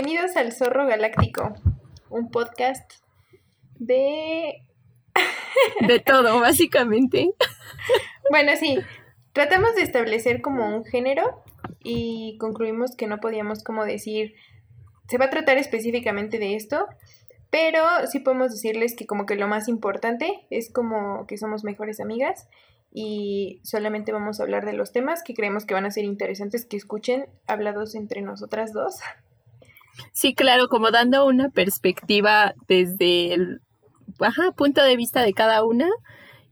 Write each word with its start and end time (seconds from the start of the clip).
Bienvenidos 0.00 0.36
al 0.36 0.52
Zorro 0.52 0.86
Galáctico, 0.86 1.54
un 2.08 2.30
podcast 2.30 2.88
de... 3.80 4.62
de 5.88 5.98
todo, 5.98 6.38
básicamente. 6.38 7.32
Bueno, 8.30 8.52
sí, 8.54 8.78
tratamos 9.32 9.74
de 9.74 9.82
establecer 9.82 10.40
como 10.40 10.68
un 10.68 10.84
género 10.84 11.42
y 11.82 12.38
concluimos 12.38 12.94
que 12.94 13.08
no 13.08 13.18
podíamos 13.18 13.64
como 13.64 13.84
decir, 13.84 14.34
se 15.08 15.18
va 15.18 15.24
a 15.24 15.30
tratar 15.30 15.58
específicamente 15.58 16.38
de 16.38 16.54
esto, 16.54 16.86
pero 17.50 17.82
sí 18.08 18.20
podemos 18.20 18.52
decirles 18.52 18.94
que 18.94 19.04
como 19.04 19.26
que 19.26 19.34
lo 19.34 19.48
más 19.48 19.66
importante 19.66 20.46
es 20.48 20.70
como 20.72 21.26
que 21.26 21.38
somos 21.38 21.64
mejores 21.64 21.98
amigas 21.98 22.48
y 22.92 23.60
solamente 23.64 24.12
vamos 24.12 24.38
a 24.38 24.44
hablar 24.44 24.64
de 24.64 24.74
los 24.74 24.92
temas 24.92 25.24
que 25.24 25.34
creemos 25.34 25.66
que 25.66 25.74
van 25.74 25.86
a 25.86 25.90
ser 25.90 26.04
interesantes 26.04 26.66
que 26.66 26.76
escuchen 26.76 27.26
hablados 27.48 27.96
entre 27.96 28.22
nosotras 28.22 28.72
dos. 28.72 29.00
Sí, 30.12 30.34
claro, 30.34 30.68
como 30.68 30.90
dando 30.90 31.26
una 31.26 31.50
perspectiva 31.50 32.54
desde 32.66 33.34
el 33.34 33.60
punto 34.56 34.82
de 34.82 34.96
vista 34.96 35.22
de 35.22 35.32
cada 35.32 35.64
una 35.64 35.88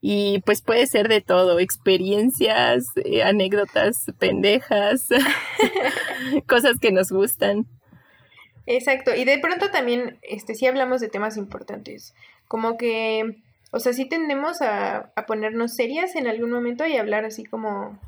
y 0.01 0.41
pues 0.47 0.63
puede 0.63 0.87
ser 0.87 1.09
de 1.09 1.21
todo, 1.21 1.59
experiencias, 1.59 2.85
eh, 3.05 3.23
anécdotas 3.23 4.07
pendejas, 4.19 5.09
cosas 6.47 6.79
que 6.81 6.93
nos 6.93 7.11
gustan. 7.11 7.67
Exacto, 8.67 9.15
y 9.15 9.25
de 9.25 9.39
pronto 9.39 9.71
también, 9.71 10.19
este, 10.23 10.55
sí 10.55 10.67
hablamos 10.67 11.01
de 11.01 11.09
temas 11.09 11.37
importantes, 11.37 12.15
como 12.49 12.77
que, 12.77 13.37
o 13.71 13.81
sea, 13.81 13.93
sí 13.93 14.07
tendemos 14.07 14.61
a, 14.61 15.13
a 15.15 15.27
ponernos 15.27 15.75
serias 15.75 16.15
en 16.17 16.27
algún 16.27 16.51
momento 16.51 16.87
y 16.87 16.97
hablar 16.97 17.25
así 17.25 17.45
como, 17.45 17.99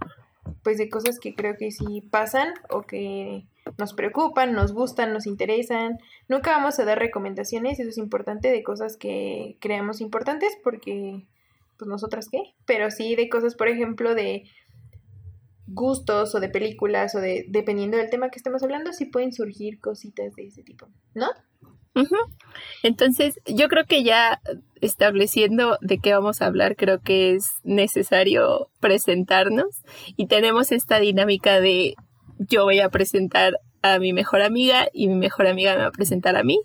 pues 0.62 0.78
de 0.78 0.88
cosas 0.88 1.18
que 1.18 1.34
creo 1.34 1.56
que 1.56 1.70
sí 1.70 2.02
pasan 2.10 2.54
o 2.70 2.82
que 2.82 3.44
nos 3.76 3.94
preocupan, 3.94 4.52
nos 4.52 4.72
gustan, 4.72 5.12
nos 5.12 5.26
interesan. 5.26 5.98
Nunca 6.28 6.52
vamos 6.52 6.78
a 6.78 6.84
dar 6.84 6.98
recomendaciones, 6.98 7.78
eso 7.78 7.90
es 7.90 7.98
importante, 7.98 8.50
de 8.50 8.62
cosas 8.62 8.96
que 8.96 9.56
creamos 9.60 10.00
importantes 10.00 10.56
porque, 10.62 11.26
pues 11.76 11.88
nosotras 11.88 12.28
qué, 12.30 12.54
pero 12.66 12.90
sí 12.90 13.14
de 13.14 13.28
cosas, 13.28 13.54
por 13.54 13.68
ejemplo, 13.68 14.14
de 14.14 14.44
gustos 15.66 16.34
o 16.34 16.40
de 16.40 16.48
películas 16.48 17.14
o 17.14 17.20
de, 17.20 17.44
dependiendo 17.48 17.96
del 17.96 18.10
tema 18.10 18.30
que 18.30 18.38
estemos 18.38 18.62
hablando, 18.62 18.92
sí 18.92 19.04
pueden 19.04 19.32
surgir 19.32 19.80
cositas 19.80 20.34
de 20.34 20.46
ese 20.46 20.62
tipo, 20.62 20.88
¿no? 21.14 21.26
Entonces, 22.82 23.40
yo 23.44 23.68
creo 23.68 23.84
que 23.84 24.04
ya 24.04 24.40
estableciendo 24.80 25.78
de 25.80 25.98
qué 25.98 26.12
vamos 26.12 26.40
a 26.40 26.46
hablar, 26.46 26.76
creo 26.76 27.00
que 27.00 27.34
es 27.34 27.46
necesario 27.64 28.70
presentarnos 28.80 29.82
y 30.16 30.26
tenemos 30.26 30.70
esta 30.70 31.00
dinámica 31.00 31.60
de 31.60 31.96
yo 32.38 32.64
voy 32.64 32.80
a 32.80 32.88
presentar 32.88 33.54
a 33.82 33.98
mi 33.98 34.12
mejor 34.12 34.42
amiga 34.42 34.88
y 34.92 35.08
mi 35.08 35.14
mejor 35.14 35.46
amiga 35.46 35.74
me 35.74 35.82
va 35.82 35.88
a 35.88 35.92
presentar 35.92 36.36
a 36.36 36.42
mí. 36.42 36.60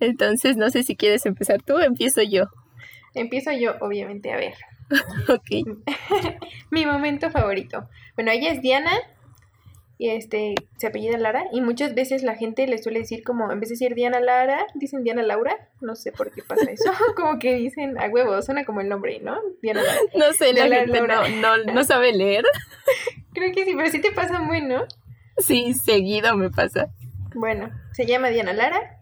Entonces, 0.00 0.56
no 0.56 0.70
sé 0.70 0.82
si 0.82 0.96
quieres 0.96 1.24
empezar 1.26 1.62
tú, 1.62 1.78
empiezo 1.78 2.22
yo. 2.22 2.44
Empiezo 3.14 3.52
yo, 3.52 3.74
obviamente, 3.80 4.32
a 4.32 4.36
ver. 4.36 4.54
ok. 5.28 5.78
Mi 6.70 6.84
momento 6.84 7.30
favorito. 7.30 7.88
Bueno, 8.16 8.32
ella 8.32 8.52
es 8.52 8.60
Diana 8.60 8.92
y 9.96 10.10
este 10.10 10.54
se 10.76 10.88
apellida 10.88 11.16
Lara 11.18 11.44
y 11.52 11.60
muchas 11.60 11.94
veces 11.94 12.22
la 12.22 12.34
gente 12.34 12.66
le 12.66 12.78
suele 12.78 13.00
decir 13.00 13.22
como 13.22 13.50
en 13.52 13.60
vez 13.60 13.68
de 13.68 13.74
decir 13.74 13.94
Diana 13.94 14.18
Lara 14.18 14.66
dicen 14.74 15.04
Diana 15.04 15.22
Laura 15.22 15.68
no 15.80 15.94
sé 15.94 16.10
por 16.10 16.32
qué 16.32 16.42
pasa 16.42 16.68
eso 16.70 16.90
como 17.16 17.38
que 17.38 17.54
dicen 17.54 17.96
a 17.98 18.08
huevo 18.08 18.40
suena 18.42 18.64
como 18.64 18.80
el 18.80 18.88
nombre 18.88 19.20
no 19.20 19.38
Diana 19.62 19.82
Lara. 19.82 19.98
No 20.14 20.32
sé 20.32 20.52
la 20.52 20.66
gente 20.68 21.00
no, 21.40 21.72
no, 21.72 21.84
sabe 21.84 22.12
leer. 22.12 22.44
Creo 23.34 23.52
que 23.52 23.64
sí 23.64 23.74
pero 23.76 23.88
sí 23.90 24.00
te 24.00 24.12
pasa 24.12 24.40
muy 24.40 24.60
no 24.60 24.84
sí 25.38 25.74
seguido 25.74 26.36
me 26.36 26.50
pasa. 26.50 26.88
Bueno 27.34 27.70
se 27.92 28.06
llama 28.06 28.28
Diana 28.28 28.52
Lara. 28.52 28.98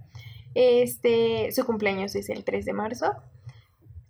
Este 0.55 1.51
su 1.53 1.65
cumpleaños 1.65 2.15
es 2.15 2.29
el 2.29 2.45
3 2.45 2.67
de 2.67 2.73
marzo 2.75 3.13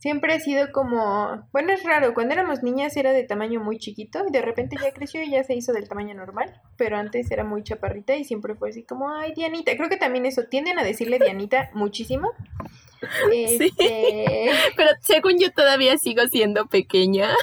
siempre 0.03 0.35
ha 0.35 0.41
sido 0.41 0.73
como, 0.73 1.47
bueno, 1.53 1.73
es 1.73 1.85
raro, 1.85 2.13
cuando 2.13 2.35
éramos 2.35 2.65
niñas 2.65 2.97
era 2.97 3.13
de 3.13 3.23
tamaño 3.23 3.61
muy 3.61 3.79
chiquito 3.79 4.25
y 4.29 4.33
de 4.33 4.43
repente 4.43 4.75
ya 4.83 4.91
creció 4.91 5.23
y 5.23 5.31
ya 5.31 5.45
se 5.45 5.55
hizo 5.55 5.73
del 5.73 5.89
tamaño 5.89 6.13
normal, 6.13 6.61
pero 6.77 6.97
antes 6.97 7.31
era 7.31 7.45
muy 7.45 7.63
chaparrita 7.63 8.17
y 8.17 8.25
siempre 8.25 8.57
fue 8.57 8.71
así 8.71 8.83
como, 8.83 9.15
ay, 9.15 9.33
Dianita, 9.33 9.77
creo 9.77 9.89
que 9.89 9.97
también 9.97 10.27
eso, 10.27 10.43
tienden 10.51 10.81
a 10.81 10.83
decirle 10.83 11.21
Dianita 11.21 11.71
muchísimo. 11.73 12.33
Sí, 13.33 13.59
este, 13.59 14.51
pero 14.77 14.91
según 15.01 15.37
yo 15.37 15.51
todavía 15.51 15.99
sigo 15.99 16.23
siendo 16.29 16.67
pequeña. 16.67 17.35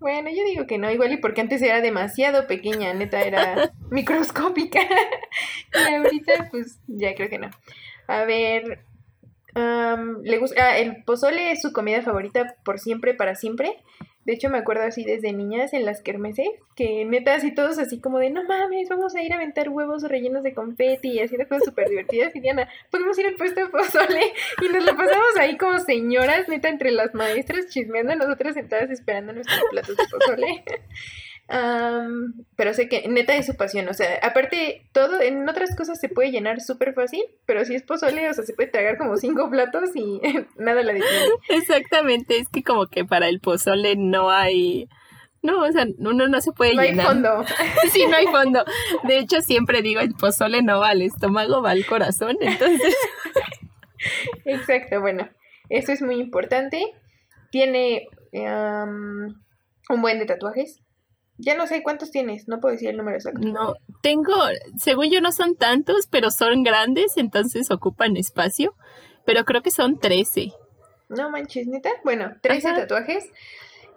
Bueno, 0.00 0.30
yo 0.30 0.42
digo 0.46 0.66
que 0.66 0.78
no, 0.78 0.90
igual 0.90 1.12
y 1.12 1.18
porque 1.18 1.42
antes 1.42 1.60
era 1.60 1.82
demasiado 1.82 2.46
pequeña, 2.46 2.94
neta 2.94 3.20
era 3.20 3.70
microscópica. 3.90 4.80
y 5.74 5.94
ahorita 5.94 6.48
pues 6.50 6.80
ya 6.86 7.14
creo 7.14 7.28
que 7.28 7.38
no. 7.38 7.50
A 8.06 8.24
ver, 8.24 8.80
le 9.54 10.38
gusta, 10.38 10.62
ah, 10.62 10.78
el 10.78 11.04
pozole 11.04 11.52
es 11.52 11.62
su 11.62 11.72
comida 11.72 12.02
favorita 12.02 12.56
por 12.64 12.78
siempre, 12.78 13.14
para 13.14 13.34
siempre. 13.34 13.76
De 14.24 14.34
hecho, 14.34 14.50
me 14.50 14.58
acuerdo 14.58 14.82
así 14.82 15.04
desde 15.04 15.32
niñas 15.32 15.72
en 15.72 15.86
las 15.86 16.02
kermeses, 16.02 16.48
que 16.76 17.06
netas 17.06 17.44
y 17.44 17.54
todos 17.54 17.78
así 17.78 17.98
como 17.98 18.18
de, 18.18 18.28
no 18.28 18.44
mames, 18.44 18.90
vamos 18.90 19.14
a 19.14 19.22
ir 19.22 19.32
a 19.32 19.36
aventar 19.36 19.70
huevos 19.70 20.02
rellenos 20.02 20.42
de 20.42 20.52
confeti 20.52 21.12
y 21.12 21.20
haciendo 21.20 21.48
cosas 21.48 21.64
súper 21.64 21.88
divertidas. 21.88 22.36
Y 22.36 22.40
Diana, 22.40 22.68
podemos 22.90 23.18
ir 23.18 23.26
al 23.26 23.36
puesto 23.36 23.60
de 23.60 23.68
pozole. 23.68 24.20
Y 24.60 24.68
nos 24.68 24.84
lo 24.84 24.94
pasamos 24.94 25.36
ahí 25.38 25.56
como 25.56 25.78
señoras, 25.78 26.46
neta, 26.46 26.68
entre 26.68 26.90
las 26.90 27.14
maestras 27.14 27.68
chismeando, 27.68 28.16
nosotras 28.16 28.52
sentadas 28.52 28.90
esperando 28.90 29.32
nuestros 29.32 29.60
platos 29.70 29.96
de 29.96 30.04
pozole 30.10 30.64
pero 31.48 32.74
sé 32.74 32.88
que 32.88 33.08
neta 33.08 33.34
es 33.34 33.46
su 33.46 33.56
pasión, 33.56 33.88
o 33.88 33.94
sea, 33.94 34.18
aparte 34.22 34.82
todo, 34.92 35.20
en 35.22 35.48
otras 35.48 35.74
cosas 35.74 35.98
se 35.98 36.10
puede 36.10 36.30
llenar 36.30 36.60
súper 36.60 36.92
fácil, 36.92 37.24
pero 37.46 37.64
si 37.64 37.74
es 37.74 37.82
pozole, 37.82 38.28
o 38.28 38.34
sea, 38.34 38.44
se 38.44 38.52
puede 38.52 38.68
tragar 38.68 38.98
como 38.98 39.16
cinco 39.16 39.48
platos 39.48 39.90
y 39.94 40.20
nada 40.58 40.82
la 40.82 40.92
detiene. 40.92 41.26
Exactamente, 41.48 42.38
es 42.38 42.48
que 42.48 42.62
como 42.62 42.86
que 42.86 43.04
para 43.04 43.28
el 43.28 43.40
pozole 43.40 43.96
no 43.96 44.30
hay... 44.30 44.88
No, 45.40 45.62
o 45.62 45.72
sea, 45.72 45.86
uno 45.98 46.26
no 46.26 46.40
se 46.40 46.52
puede 46.52 46.72
llenar. 46.72 46.94
No 46.96 47.00
hay 47.02 47.06
fondo. 47.06 47.44
sí, 47.92 48.04
no 48.06 48.16
hay 48.16 48.26
fondo. 48.26 48.64
De 49.04 49.18
hecho, 49.18 49.40
siempre 49.40 49.82
digo, 49.82 50.00
el 50.00 50.12
pozole 50.14 50.62
no 50.62 50.80
va 50.80 50.90
al 50.90 51.00
estómago, 51.00 51.62
va 51.62 51.70
al 51.70 51.86
corazón, 51.86 52.36
entonces... 52.40 52.94
Exacto, 54.44 55.00
bueno, 55.00 55.28
eso 55.70 55.92
es 55.92 56.02
muy 56.02 56.16
importante. 56.16 56.84
Tiene 57.50 58.06
un 58.32 60.02
buen 60.02 60.18
de 60.18 60.26
tatuajes 60.26 60.82
ya 61.38 61.56
no 61.56 61.66
sé 61.66 61.82
cuántos 61.82 62.10
tienes, 62.10 62.48
no 62.48 62.60
puedo 62.60 62.72
decir 62.72 62.88
el 62.88 62.96
número 62.96 63.16
exacto. 63.16 63.40
No, 63.40 63.74
tengo, 64.02 64.34
según 64.76 65.10
yo 65.10 65.20
no 65.20 65.32
son 65.32 65.56
tantos, 65.56 66.08
pero 66.10 66.30
son 66.30 66.64
grandes, 66.64 67.16
entonces 67.16 67.70
ocupan 67.70 68.16
espacio, 68.16 68.74
pero 69.24 69.44
creo 69.44 69.62
que 69.62 69.70
son 69.70 69.98
13. 69.98 70.52
No 71.08 71.30
manches, 71.30 71.66
neta. 71.66 71.90
Bueno, 72.04 72.34
13 72.42 72.72
tatuajes. 72.74 73.24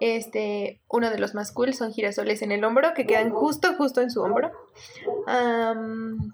Este, 0.00 0.80
uno 0.88 1.10
de 1.10 1.18
los 1.18 1.32
más 1.34 1.52
cool 1.52 1.74
son 1.74 1.92
girasoles 1.92 2.42
en 2.42 2.50
el 2.50 2.64
hombro 2.64 2.92
que 2.92 3.06
quedan 3.06 3.30
justo, 3.30 3.74
justo 3.74 4.00
en 4.00 4.10
su 4.10 4.20
hombro. 4.20 4.50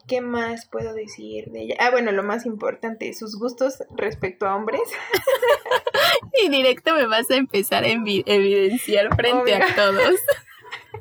¿Qué 0.06 0.20
más 0.22 0.66
puedo 0.66 0.94
decir 0.94 1.50
de 1.50 1.62
ella? 1.64 1.76
Ah, 1.78 1.90
bueno, 1.90 2.12
lo 2.12 2.22
más 2.22 2.46
importante, 2.46 3.12
sus 3.12 3.38
gustos 3.38 3.82
respecto 3.94 4.46
a 4.46 4.56
hombres. 4.56 4.80
y 6.42 6.48
directo 6.48 6.94
me 6.94 7.06
vas 7.06 7.30
a 7.30 7.36
empezar 7.36 7.84
a 7.84 7.88
evidenciar 7.88 9.14
frente 9.14 9.54
a 9.54 9.74
todos. 9.74 10.14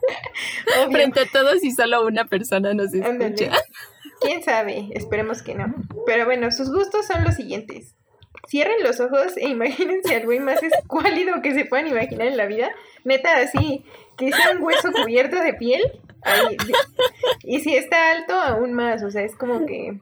Frente 0.91 1.21
a 1.21 1.25
todos 1.25 1.63
y 1.63 1.71
solo 1.71 2.05
una 2.05 2.25
persona 2.25 2.73
nos 2.73 2.93
escucha. 2.93 3.51
Quién 4.19 4.43
sabe, 4.43 4.87
esperemos 4.91 5.43
que 5.43 5.55
no. 5.55 5.73
Pero 6.05 6.25
bueno, 6.25 6.51
sus 6.51 6.71
gustos 6.71 7.05
son 7.05 7.23
los 7.23 7.35
siguientes. 7.35 7.95
Cierren 8.47 8.81
los 8.83 8.99
ojos 8.99 9.35
e 9.35 9.49
imagínense 9.49 10.15
al 10.15 10.25
güey 10.25 10.39
más 10.39 10.63
escuálido 10.63 11.41
que 11.41 11.53
se 11.53 11.65
puedan 11.65 11.87
imaginar 11.87 12.27
en 12.27 12.37
la 12.37 12.45
vida. 12.45 12.71
Neta, 13.03 13.37
así, 13.37 13.83
que 14.17 14.31
sea 14.31 14.51
un 14.51 14.63
hueso 14.63 14.91
cubierto 14.91 15.41
de 15.41 15.53
piel. 15.53 15.81
y 17.43 17.59
si 17.59 17.75
está 17.75 18.11
alto, 18.11 18.33
aún 18.33 18.73
más. 18.73 19.03
O 19.03 19.11
sea, 19.11 19.23
es 19.23 19.35
como 19.35 19.65
que. 19.65 19.99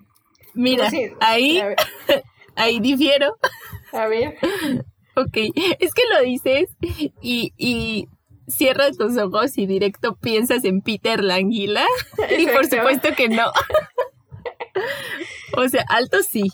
Mira, 0.54 0.90
ahí, 1.20 1.62
ahí 2.56 2.80
difiero. 2.80 3.36
A 3.92 4.08
ver. 4.08 4.38
Ok, 5.18 5.38
es 5.80 5.94
que 5.94 6.04
lo 6.14 6.22
dices 6.24 6.70
y, 7.22 7.54
y 7.58 8.08
cierras 8.48 8.98
tus 8.98 9.18
ojos 9.18 9.58
y 9.58 9.66
directo 9.66 10.16
piensas 10.16 10.64
en 10.66 10.82
Peter 10.82 11.24
Languila. 11.24 11.86
Y 12.38 12.48
por 12.48 12.66
supuesto 12.66 13.10
que 13.16 13.30
no. 13.30 13.52
o 15.58 15.68
sea, 15.70 15.84
alto 15.90 16.24
sí. 16.24 16.52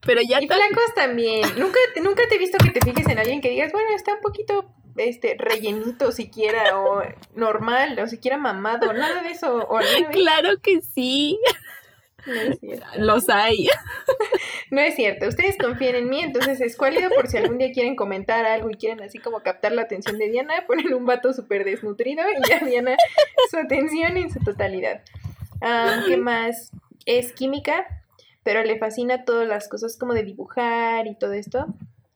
Pero 0.00 0.20
ya. 0.22 0.40
Y 0.40 0.46
flacos 0.46 0.94
también. 0.94 1.42
Nunca, 1.58 1.78
nunca 2.02 2.22
te 2.28 2.36
he 2.36 2.38
visto 2.38 2.58
que 2.58 2.70
te 2.70 2.80
fijes 2.80 3.06
en 3.08 3.18
alguien 3.18 3.40
que 3.40 3.50
digas, 3.50 3.72
bueno, 3.72 3.90
está 3.94 4.14
un 4.14 4.20
poquito 4.20 4.72
este 4.96 5.36
rellenito 5.38 6.12
siquiera, 6.12 6.78
o 6.78 7.02
normal, 7.34 7.98
o 8.00 8.06
siquiera 8.06 8.36
mamado, 8.36 8.92
nada 8.92 9.22
de 9.22 9.30
eso. 9.30 9.56
O 9.56 9.78
claro 10.10 10.60
que 10.62 10.80
sí. 10.80 11.38
Los 12.98 13.28
hay. 13.28 13.68
No 14.70 14.82
es 14.82 14.96
cierto. 14.96 15.26
Ustedes 15.26 15.56
confían 15.56 15.94
en 15.94 16.10
mí, 16.10 16.20
entonces 16.20 16.60
es 16.60 16.76
cuálido 16.76 17.08
por 17.08 17.26
si 17.28 17.38
algún 17.38 17.56
día 17.56 17.72
quieren 17.72 17.96
comentar 17.96 18.44
algo 18.44 18.68
y 18.68 18.74
quieren 18.74 19.00
así 19.00 19.18
como 19.18 19.40
captar 19.40 19.72
la 19.72 19.80
atención 19.80 20.18
de 20.18 20.28
Diana, 20.28 20.52
ponen 20.66 20.92
un 20.92 21.06
vato 21.06 21.32
súper 21.32 21.64
desnutrido 21.64 22.22
y 22.30 22.50
ya 22.50 22.58
Diana 22.58 22.94
su 23.50 23.56
atención 23.56 24.18
en 24.18 24.30
su 24.30 24.40
totalidad. 24.40 25.00
¿Qué 26.06 26.18
más? 26.18 26.70
es 27.08 27.32
química, 27.32 27.86
pero 28.42 28.62
le 28.62 28.78
fascina 28.78 29.24
todas 29.24 29.48
las 29.48 29.68
cosas 29.68 29.96
como 29.96 30.12
de 30.12 30.24
dibujar 30.24 31.06
y 31.06 31.16
todo 31.16 31.32
esto. 31.32 31.66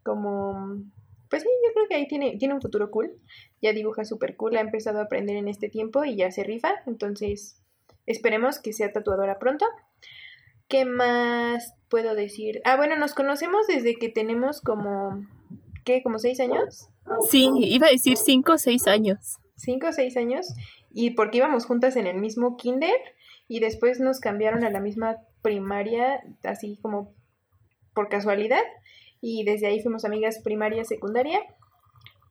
Como, 0.03 0.77
pues 1.31 1.43
sí, 1.43 1.49
yo 1.67 1.73
creo 1.73 1.89
que 1.89 1.95
ahí 1.95 2.07
tiene, 2.07 2.37
tiene 2.37 2.55
un 2.55 2.61
futuro 2.61 2.91
cool. 2.91 3.11
Ya 3.63 3.73
dibuja 3.73 4.05
súper 4.05 4.37
cool, 4.37 4.57
ha 4.57 4.61
empezado 4.61 4.99
a 4.99 5.05
aprender 5.05 5.37
en 5.37 5.49
este 5.49 5.71
tiempo 5.71 6.05
y 6.05 6.17
ya 6.17 6.31
se 6.31 6.45
rifa. 6.45 6.83
Entonces, 6.87 7.62
esperemos 8.07 8.59
que 8.59 8.73
sea 8.73 8.93
tatuadora 8.93 9.39
pronto. 9.39 9.67
¿Qué 10.69 10.85
más 10.85 11.75
puedo 11.89 12.15
decir? 12.15 12.61
Ah, 12.65 12.77
bueno, 12.77 12.97
nos 12.97 13.15
conocemos 13.15 13.67
desde 13.67 13.97
que 13.97 14.09
tenemos 14.09 14.61
como, 14.61 15.27
¿qué? 15.85 16.03
¿Como 16.03 16.19
seis 16.19 16.41
años? 16.41 16.89
Sí, 17.29 17.51
iba 17.59 17.89
a 17.89 17.91
decir 17.91 18.17
cinco 18.17 18.53
o 18.53 18.59
seis 18.59 18.87
años. 18.87 19.37
Cinco 19.57 19.89
o 19.89 19.93
seis 19.93 20.17
años. 20.17 20.55
Y 20.91 21.11
porque 21.11 21.39
íbamos 21.39 21.67
juntas 21.67 21.97
en 21.97 22.07
el 22.07 22.19
mismo 22.19 22.57
kinder 22.57 22.97
y 23.49 23.61
después 23.61 24.01
nos 24.01 24.21
cambiaron 24.21 24.65
a 24.65 24.71
la 24.71 24.81
misma 24.81 25.19
primaria, 25.43 26.23
así 26.43 26.79
como 26.81 27.13
por 27.95 28.09
casualidad. 28.09 28.63
Y 29.21 29.45
desde 29.45 29.67
ahí 29.67 29.81
fuimos 29.81 30.05
amigas 30.05 30.41
primaria, 30.43 30.85
secundaria. 30.85 31.41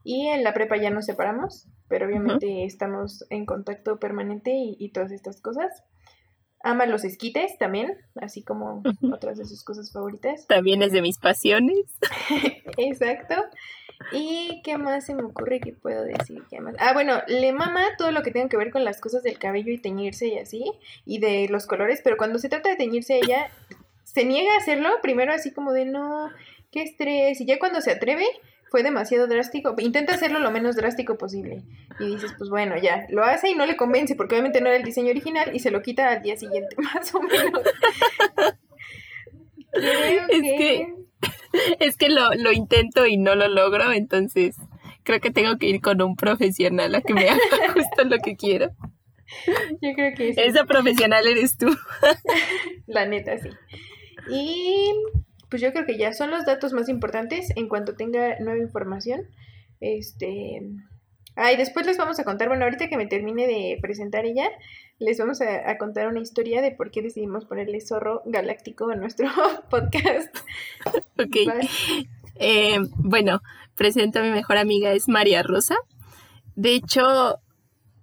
Y 0.03 0.27
en 0.27 0.44
la 0.44 0.53
prepa 0.53 0.77
ya 0.77 0.89
nos 0.89 1.06
separamos, 1.06 1.68
pero 1.88 2.07
obviamente 2.07 2.65
estamos 2.65 3.25
en 3.30 3.45
contacto 3.45 4.00
permanente 4.00 4.51
y, 4.51 4.75
y 4.80 4.92
todas 4.92 5.12
estas 5.12 5.42
cosas. 5.42 5.83
Ama 6.63 6.86
los 6.86 7.03
esquites 7.03 7.57
también, 7.57 7.98
así 8.15 8.44
como 8.44 8.83
otras 9.12 9.38
de 9.38 9.45
sus 9.45 9.63
cosas 9.63 9.92
favoritas. 9.92 10.45
También 10.48 10.83
es 10.83 10.92
de 10.92 11.01
mis 11.01 11.18
pasiones. 11.18 11.86
Exacto. 12.77 13.33
¿Y 14.12 14.62
qué 14.63 14.77
más 14.77 15.06
se 15.06 15.15
me 15.15 15.24
ocurre 15.24 15.59
que 15.59 15.74
puedo 15.74 16.03
decir? 16.03 16.44
¿Qué 16.50 16.59
más? 16.59 16.75
Ah, 16.80 16.94
bueno, 16.94 17.21
le 17.27 17.51
mama 17.51 17.83
todo 17.98 18.12
lo 18.12 18.21
que 18.21 18.31
tenga 18.31 18.50
que 18.50 18.57
ver 18.57 18.71
con 18.71 18.83
las 18.83 19.00
cosas 19.00 19.24
del 19.24 19.39
cabello 19.39 19.71
y 19.71 19.80
teñirse 19.80 20.27
y 20.27 20.38
así, 20.38 20.71
y 21.06 21.19
de 21.19 21.48
los 21.50 21.65
colores, 21.65 22.01
pero 22.03 22.18
cuando 22.18 22.39
se 22.39 22.50
trata 22.50 22.69
de 22.69 22.75
teñirse 22.75 23.18
ella 23.18 23.50
se 24.03 24.25
niega 24.25 24.53
a 24.53 24.57
hacerlo, 24.57 24.89
primero 25.01 25.33
así 25.33 25.51
como 25.53 25.71
de 25.71 25.86
no, 25.86 26.30
qué 26.71 26.83
estrés, 26.83 27.39
y 27.42 27.45
ya 27.45 27.59
cuando 27.59 27.81
se 27.81 27.92
atreve, 27.92 28.25
fue 28.72 28.84
demasiado 28.84 29.28
drástico. 29.28 29.76
Intenta 29.80 30.14
hacerlo 30.14 30.40
lo 30.40 30.50
menos 30.50 30.78
drástico 30.78 31.18
posible. 31.18 31.62
Y 32.00 32.06
dices, 32.06 32.34
pues 32.38 32.50
bueno, 32.50 32.78
ya, 32.82 33.06
lo 33.10 33.26
hace 33.26 33.50
y 33.50 33.54
no 33.54 33.66
le 33.66 33.76
convence, 33.76 34.16
porque 34.16 34.36
obviamente 34.36 34.62
no 34.62 34.68
era 34.68 34.78
el 34.78 34.84
diseño 34.84 35.10
original 35.10 35.54
y 35.54 35.60
se 35.60 35.72
lo 35.72 35.82
quita 35.82 36.10
al 36.10 36.22
día 36.24 36.38
siguiente, 36.38 36.74
más 36.78 37.14
o 37.14 37.22
menos. 37.22 37.62
es 39.74 40.42
que, 40.42 40.94
es 41.80 41.98
que 41.98 42.08
lo, 42.08 42.34
lo 42.36 42.54
intento 42.54 43.06
y 43.06 43.18
no 43.18 43.36
lo 43.36 43.50
logro, 43.50 43.92
entonces 43.92 44.56
creo 45.04 45.20
que 45.20 45.32
tengo 45.32 45.58
que 45.58 45.68
ir 45.68 45.82
con 45.82 46.02
un 46.02 46.16
profesional 46.16 46.96
a 46.96 47.02
que 47.02 47.14
me 47.14 47.30
haga 47.30 47.42
justo 47.74 48.06
lo 48.06 48.20
que 48.20 48.38
quiero. 48.38 48.72
Yo 49.82 49.94
creo 49.96 50.16
que 50.16 50.34
sí. 50.34 50.40
Esa 50.42 50.64
profesional 50.64 51.28
eres 51.28 51.58
tú. 51.58 51.76
La 52.88 53.06
neta, 53.06 53.38
sí. 53.38 53.50
Y 54.30 54.94
pues 55.51 55.62
yo 55.62 55.71
creo 55.74 55.86
que 55.86 55.98
ya 55.98 56.13
son 56.13 56.31
los 56.31 56.45
datos 56.45 56.71
más 56.71 56.88
importantes 56.88 57.51
en 57.57 57.68
cuanto 57.68 57.94
tenga 57.95 58.39
nueva 58.39 58.57
información. 58.57 59.27
Este. 59.81 60.62
Ah, 61.36 61.51
y 61.51 61.57
después 61.57 61.86
les 61.86 61.98
vamos 61.98 62.19
a 62.19 62.24
contar, 62.24 62.48
bueno, 62.48 62.63
ahorita 62.63 62.88
que 62.88 62.98
me 62.98 63.06
termine 63.06 63.48
de 63.48 63.77
presentar 63.81 64.25
ella, 64.25 64.50
les 64.98 65.18
vamos 65.18 65.42
a, 65.42 65.77
contar 65.77 66.07
una 66.07 66.19
historia 66.19 66.62
de 66.62 66.71
por 66.71 66.92
qué 66.92 67.01
decidimos 67.01 67.45
ponerle 67.45 67.81
zorro 67.81 68.21
galáctico 68.25 68.89
a 68.89 68.95
nuestro 68.95 69.27
podcast. 69.69 70.36
Ok. 71.19 71.63
Eh, 72.36 72.80
bueno, 72.95 73.42
presento 73.75 74.19
a 74.19 74.24
mi 74.24 74.31
mejor 74.31 74.57
amiga, 74.57 74.94
es 74.94 75.09
María 75.09 75.44
Rosa. 75.44 75.75
De 76.56 76.74
hecho, 76.74 77.39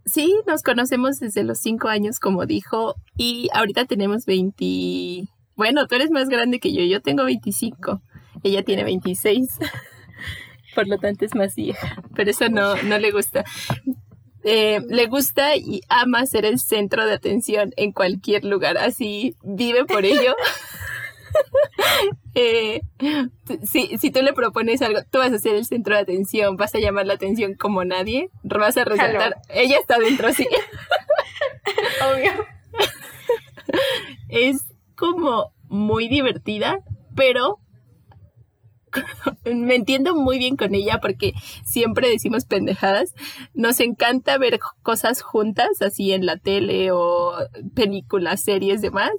sí, 0.04 0.34
nos 0.46 0.62
conocemos 0.62 1.18
desde 1.18 1.44
los 1.44 1.58
cinco 1.58 1.88
años, 1.88 2.18
como 2.20 2.46
dijo, 2.46 2.94
y 3.16 3.48
ahorita 3.52 3.84
tenemos 3.86 4.26
20, 4.26 5.28
bueno, 5.58 5.88
tú 5.88 5.96
eres 5.96 6.10
más 6.12 6.28
grande 6.28 6.60
que 6.60 6.72
yo, 6.72 6.82
yo 6.84 7.02
tengo 7.02 7.25
25, 7.25 8.00
ella 8.44 8.62
tiene 8.62 8.84
26, 8.84 9.49
por 10.76 10.87
lo 10.87 10.99
tanto 10.99 11.25
es 11.25 11.34
más 11.34 11.56
vieja, 11.56 12.00
pero 12.14 12.31
eso 12.31 12.49
no, 12.49 12.81
no 12.84 12.96
le 12.99 13.10
gusta. 13.10 13.44
Eh, 14.44 14.81
le 14.88 15.06
gusta 15.06 15.56
y 15.56 15.81
ama 15.88 16.25
ser 16.26 16.44
el 16.44 16.60
centro 16.60 17.05
de 17.05 17.12
atención 17.12 17.72
en 17.76 17.90
cualquier 17.90 18.44
lugar, 18.44 18.78
así 18.78 19.34
vive 19.43 19.84
por 19.84 20.05
ello. 20.05 20.37
eh, 22.37 22.81
si, 23.69 23.99
si, 23.99 24.12
tú 24.12 24.22
le 24.22 24.32
propones 24.34 24.81
algo, 24.81 25.00
tú 25.10 25.19
vas 25.19 25.32
a 25.32 25.38
ser 25.38 25.56
el 25.56 25.66
centro 25.66 25.96
de 25.96 26.02
atención, 26.02 26.56
vas 26.56 26.72
a 26.76 26.78
llamar 26.78 27.05
la 27.05 27.14
atención 27.14 27.55
como 27.55 27.84
nadie, 27.84 28.31
vas 28.44 28.76
a 28.76 28.84
resaltar, 28.84 29.34
ella 29.49 29.78
está 29.81 29.99
dentro, 29.99 30.32
sí. 30.32 30.46
Obvio. 32.14 32.46
es 34.28 34.68
como 34.98 35.52
muy 35.68 36.08
divertida, 36.08 36.80
pero 37.14 37.60
me 39.44 39.74
entiendo 39.74 40.14
muy 40.14 40.38
bien 40.38 40.56
con 40.56 40.74
ella 40.74 40.98
porque 41.00 41.34
siempre 41.64 42.08
decimos 42.08 42.44
pendejadas. 42.44 43.14
Nos 43.54 43.80
encanta 43.80 44.38
ver 44.38 44.58
cosas 44.82 45.22
juntas, 45.22 45.80
así 45.80 46.12
en 46.12 46.26
la 46.26 46.36
tele 46.36 46.90
o 46.90 47.34
películas, 47.74 48.42
series, 48.42 48.82
demás. 48.82 49.12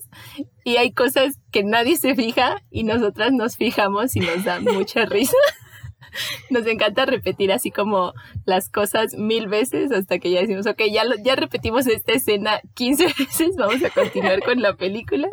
Y 0.65 0.77
hay 0.77 0.91
cosas 0.91 1.39
que 1.51 1.63
nadie 1.63 1.97
se 1.97 2.15
fija 2.15 2.61
y 2.69 2.83
nosotras 2.83 3.31
nos 3.31 3.55
fijamos 3.55 4.15
y 4.15 4.19
nos 4.19 4.43
da 4.43 4.59
mucha 4.59 5.05
risa. 5.05 5.37
Nos 6.49 6.65
encanta 6.67 7.05
repetir 7.05 7.51
así 7.51 7.71
como 7.71 8.13
las 8.45 8.69
cosas 8.69 9.15
mil 9.15 9.47
veces 9.47 9.91
hasta 9.91 10.19
que 10.19 10.31
ya 10.31 10.41
decimos, 10.41 10.65
ok, 10.65 10.81
ya, 10.91 11.03
ya 11.23 11.35
repetimos 11.35 11.87
esta 11.87 12.13
escena 12.13 12.61
15 12.75 13.05
veces, 13.19 13.55
vamos 13.57 13.83
a 13.83 13.89
continuar 13.89 14.41
con 14.43 14.61
la 14.61 14.75
película. 14.75 15.27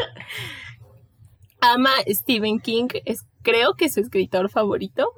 Ama 1.61 1.91
Stephen 2.09 2.61
King, 2.61 2.89
es 3.05 3.25
creo 3.43 3.75
que 3.75 3.87
es 3.87 3.95
su 3.95 4.01
escritor 4.01 4.51
favorito. 4.51 5.09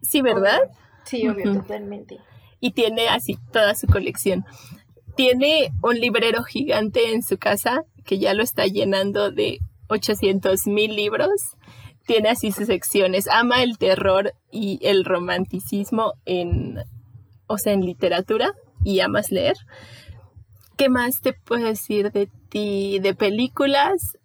Sí, 0.00 0.22
¿verdad? 0.22 0.60
Sí, 1.04 1.26
obvio, 1.28 1.54
totalmente. 1.54 2.18
Y 2.60 2.70
tiene 2.70 3.08
así 3.08 3.36
toda 3.52 3.74
su 3.74 3.88
colección. 3.88 4.44
Tiene 5.16 5.72
un 5.82 5.98
librero 5.98 6.44
gigante 6.44 7.12
en 7.12 7.22
su 7.22 7.36
casa 7.38 7.82
que 8.04 8.18
ya 8.18 8.32
lo 8.34 8.42
está 8.42 8.66
llenando 8.66 9.32
de 9.32 9.58
800 9.88 10.66
mil 10.66 10.94
libros 10.94 11.56
tiene 12.06 12.30
así 12.30 12.52
sus 12.52 12.66
secciones. 12.66 13.28
Ama 13.28 13.62
el 13.62 13.78
terror 13.78 14.32
y 14.50 14.78
el 14.82 15.04
romanticismo 15.04 16.14
en, 16.24 16.78
o 17.46 17.58
sea, 17.58 17.72
en 17.72 17.84
literatura 17.84 18.52
y 18.84 19.00
amas 19.00 19.30
leer. 19.30 19.56
¿Qué 20.76 20.88
más 20.88 21.20
te 21.20 21.32
puedo 21.32 21.66
decir 21.66 22.12
de 22.12 22.28
ti? 22.48 22.98
De 23.00 23.14
películas. 23.14 24.18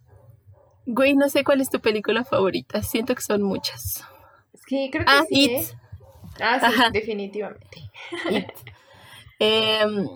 Güey, 0.86 1.16
no 1.16 1.30
sé 1.30 1.44
cuál 1.44 1.62
es 1.62 1.70
tu 1.70 1.80
película 1.80 2.24
favorita. 2.24 2.84
Siento 2.84 3.16
que 3.16 3.22
son 3.22 3.42
muchas. 3.42 4.04
Sí, 4.68 4.90
creo 4.92 5.06
que 5.06 5.12
ah, 5.12 5.24
sí. 5.28 5.46
It. 5.46 5.52
¿eh? 5.52 5.66
Ah, 6.40 6.72
sí, 6.72 6.82
definitivamente. 6.94 7.90
Em, 9.44 10.08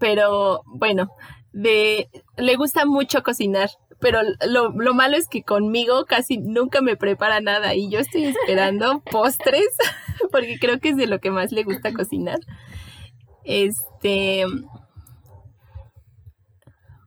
pero 0.00 0.62
bueno, 0.66 1.08
de 1.52 2.08
le 2.36 2.56
gusta 2.56 2.84
mucho 2.84 3.22
cocinar 3.22 3.70
pero 4.00 4.20
lo, 4.48 4.70
lo, 4.70 4.94
malo 4.94 5.16
es 5.16 5.28
que 5.28 5.42
conmigo 5.42 6.06
casi 6.06 6.38
nunca 6.38 6.80
me 6.80 6.96
prepara 6.96 7.40
nada 7.40 7.74
y 7.74 7.90
yo 7.90 8.00
estoy 8.00 8.24
esperando 8.24 9.00
postres 9.10 9.68
porque 10.32 10.58
creo 10.58 10.80
que 10.80 10.90
es 10.90 10.96
de 10.96 11.06
lo 11.06 11.20
que 11.20 11.30
más 11.30 11.52
le 11.52 11.64
gusta 11.64 11.92
cocinar. 11.92 12.38
Este... 13.44 14.44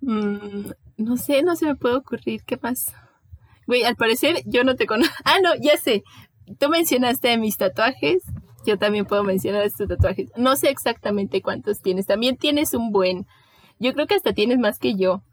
Mm, 0.01 0.71
no 0.97 1.17
sé, 1.17 1.43
no 1.43 1.55
se 1.55 1.65
me 1.65 1.75
puede 1.75 1.95
ocurrir 1.95 2.43
qué 2.43 2.59
más. 2.61 2.93
Güey, 3.65 3.83
al 3.83 3.95
parecer 3.95 4.43
yo 4.45 4.63
no 4.63 4.75
te 4.75 4.85
conozco. 4.85 5.15
Ah, 5.23 5.37
no, 5.41 5.51
ya 5.61 5.77
sé. 5.77 6.03
Tú 6.59 6.69
mencionaste 6.69 7.37
mis 7.37 7.57
tatuajes. 7.57 8.23
Yo 8.65 8.77
también 8.77 9.05
puedo 9.05 9.23
mencionar 9.23 9.63
estos 9.63 9.87
tatuajes. 9.87 10.29
No 10.35 10.55
sé 10.55 10.69
exactamente 10.69 11.41
cuántos 11.41 11.81
tienes. 11.81 12.05
También 12.05 12.37
tienes 12.37 12.73
un 12.73 12.91
buen. 12.91 13.25
Yo 13.79 13.93
creo 13.93 14.07
que 14.07 14.15
hasta 14.15 14.33
tienes 14.33 14.59
más 14.59 14.77
que 14.77 14.95
yo 14.95 15.23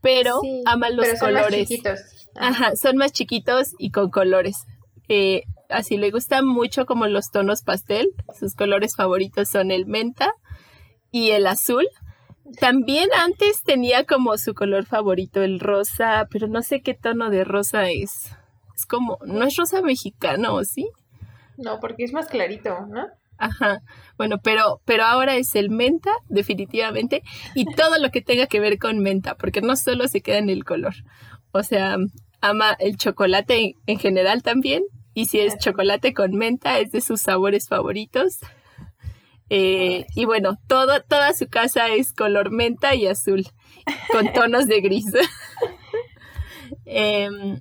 pero 0.00 0.40
ama 0.64 0.90
los 0.90 1.06
son 1.08 1.18
colores. 1.18 1.50
Más 1.50 1.68
chiquitos. 1.68 2.00
Ajá, 2.34 2.76
son 2.76 2.96
más 2.96 3.12
chiquitos 3.12 3.74
y 3.78 3.90
con 3.90 4.10
colores. 4.10 4.66
Eh, 5.08 5.42
así 5.68 5.96
le 5.96 6.10
gusta 6.10 6.42
mucho 6.42 6.86
como 6.86 7.06
los 7.06 7.30
tonos 7.30 7.62
pastel. 7.62 8.08
Sus 8.38 8.54
colores 8.54 8.96
favoritos 8.96 9.48
son 9.48 9.70
el 9.70 9.86
menta 9.86 10.32
y 11.10 11.30
el 11.30 11.46
azul. 11.46 11.86
También 12.60 13.08
antes 13.18 13.62
tenía 13.62 14.04
como 14.04 14.38
su 14.38 14.54
color 14.54 14.86
favorito 14.86 15.42
el 15.42 15.58
rosa, 15.58 16.28
pero 16.30 16.46
no 16.46 16.62
sé 16.62 16.80
qué 16.80 16.94
tono 16.94 17.30
de 17.30 17.44
rosa 17.44 17.90
es. 17.90 18.30
Es 18.76 18.86
como, 18.86 19.18
no 19.24 19.44
es 19.44 19.56
rosa 19.56 19.82
mexicano, 19.82 20.62
¿sí? 20.64 20.88
No, 21.56 21.80
porque 21.80 22.04
es 22.04 22.12
más 22.12 22.28
clarito, 22.28 22.86
¿no? 22.86 23.06
Ajá. 23.38 23.82
Bueno, 24.16 24.38
pero, 24.42 24.80
pero 24.84 25.04
ahora 25.04 25.36
es 25.36 25.54
el 25.54 25.70
menta, 25.70 26.10
definitivamente, 26.28 27.22
y 27.54 27.64
todo 27.74 27.98
lo 27.98 28.10
que 28.10 28.22
tenga 28.22 28.46
que 28.46 28.60
ver 28.60 28.78
con 28.78 28.98
menta, 29.00 29.34
porque 29.36 29.60
no 29.60 29.76
solo 29.76 30.08
se 30.08 30.20
queda 30.20 30.38
en 30.38 30.50
el 30.50 30.64
color. 30.64 30.94
O 31.52 31.62
sea, 31.62 31.96
ama 32.40 32.76
el 32.78 32.96
chocolate 32.96 33.74
en 33.86 33.98
general 33.98 34.42
también, 34.42 34.84
y 35.14 35.26
si 35.26 35.40
es 35.40 35.58
chocolate 35.58 36.12
con 36.12 36.32
menta, 36.32 36.78
es 36.78 36.92
de 36.92 37.00
sus 37.00 37.20
sabores 37.20 37.68
favoritos. 37.68 38.38
Eh, 39.48 40.06
y 40.14 40.24
bueno, 40.24 40.58
todo, 40.66 41.02
toda 41.02 41.32
su 41.32 41.48
casa 41.48 41.88
es 41.88 42.12
color 42.12 42.50
menta 42.50 42.94
y 42.94 43.06
azul, 43.06 43.46
con 44.10 44.32
tonos 44.32 44.66
de 44.66 44.80
gris. 44.80 45.06
Em, 46.84 47.60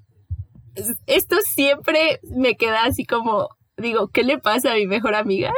esto 1.05 1.35
siempre 1.43 2.19
me 2.23 2.55
queda 2.55 2.85
así 2.85 3.05
como, 3.05 3.49
digo, 3.77 4.07
¿qué 4.07 4.23
le 4.23 4.37
pasa 4.37 4.71
a 4.71 4.75
mi 4.75 4.87
mejor 4.87 5.15
amiga? 5.15 5.53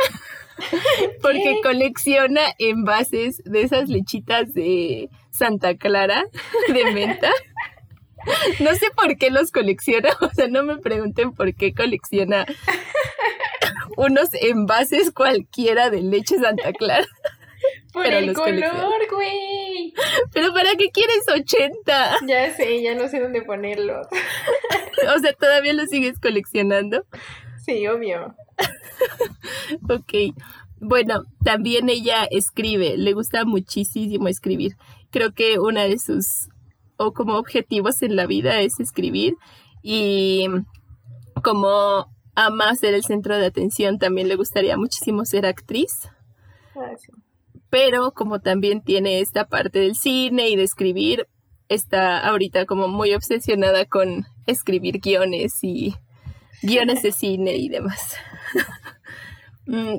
Porque 1.22 1.60
colecciona 1.62 2.42
envases 2.58 3.44
de 3.44 3.62
esas 3.62 3.90
lechitas 3.90 4.54
de 4.54 5.10
Santa 5.32 5.76
Clara 5.76 6.26
de 6.74 6.92
menta. 6.92 7.32
No 8.60 8.76
sé 8.76 8.88
por 8.94 9.18
qué 9.18 9.30
los 9.30 9.52
colecciona, 9.52 10.10
o 10.20 10.30
sea, 10.34 10.50
no 10.50 10.62
me 10.62 10.80
pregunten 10.80 11.34
por 11.34 11.56
qué 11.56 11.74
colecciona 11.74 12.46
unos 13.96 14.28
envases 14.34 15.14
cualquiera 15.14 15.90
de 15.90 16.02
leche 16.02 16.38
Santa 16.38 16.74
Clara. 16.74 17.08
Por 17.94 18.06
el 18.06 18.34
color, 18.34 19.08
güey. 19.10 19.94
Pero 20.34 20.54
¿para 20.54 20.72
qué 20.78 20.90
quieres 20.92 21.24
80? 21.30 22.18
Ya 22.28 22.54
sé, 22.54 22.82
ya 22.82 22.96
no 22.96 23.08
sé 23.08 23.22
dónde 23.22 23.44
ponerlos. 23.44 24.08
O 25.16 25.20
sea, 25.20 25.32
¿todavía 25.32 25.72
los 25.72 25.90
sigues 25.90 26.20
coleccionando? 26.20 27.06
Sí, 27.68 27.86
obvio. 27.88 28.34
ok. 29.90 30.34
Bueno, 30.80 31.24
también 31.44 31.90
ella 31.90 32.24
escribe, 32.32 32.98
le 32.98 33.14
gusta 33.14 33.44
muchísimo 33.44 34.30
escribir. 34.30 34.78
Creo 35.12 35.34
que 35.34 35.60
una 35.60 35.84
de 35.84 36.00
sus 36.00 36.48
o 36.98 37.14
como 37.14 37.36
objetivos 37.36 38.02
en 38.02 38.16
la 38.16 38.26
vida 38.26 38.62
es 38.62 38.80
escribir 38.80 39.36
y 39.84 40.48
como 41.44 42.08
ama 42.36 42.74
ser 42.76 42.94
el 42.94 43.04
centro 43.04 43.38
de 43.38 43.48
atención, 43.48 44.00
también 44.00 44.30
le 44.30 44.36
gustaría 44.36 44.78
muchísimo 44.78 45.26
ser 45.26 45.46
actriz. 45.46 46.10
Ah, 46.76 46.96
Pero 47.70 48.12
como 48.14 48.40
también 48.40 48.82
tiene 48.82 49.20
esta 49.20 49.48
parte 49.48 49.80
del 49.80 49.96
cine 49.96 50.50
y 50.50 50.56
de 50.56 50.64
escribir, 50.64 51.28
está 51.68 52.20
ahorita 52.20 52.66
como 52.66 52.88
muy 52.88 53.14
obsesionada 53.14 53.86
con 53.86 54.26
escribir 54.46 55.00
guiones 55.00 55.64
y 55.64 55.96
guiones 56.62 57.02
de 57.04 57.12
cine 57.12 57.56
y 57.56 57.70
demás. 57.70 58.16
Mm, 59.70 59.98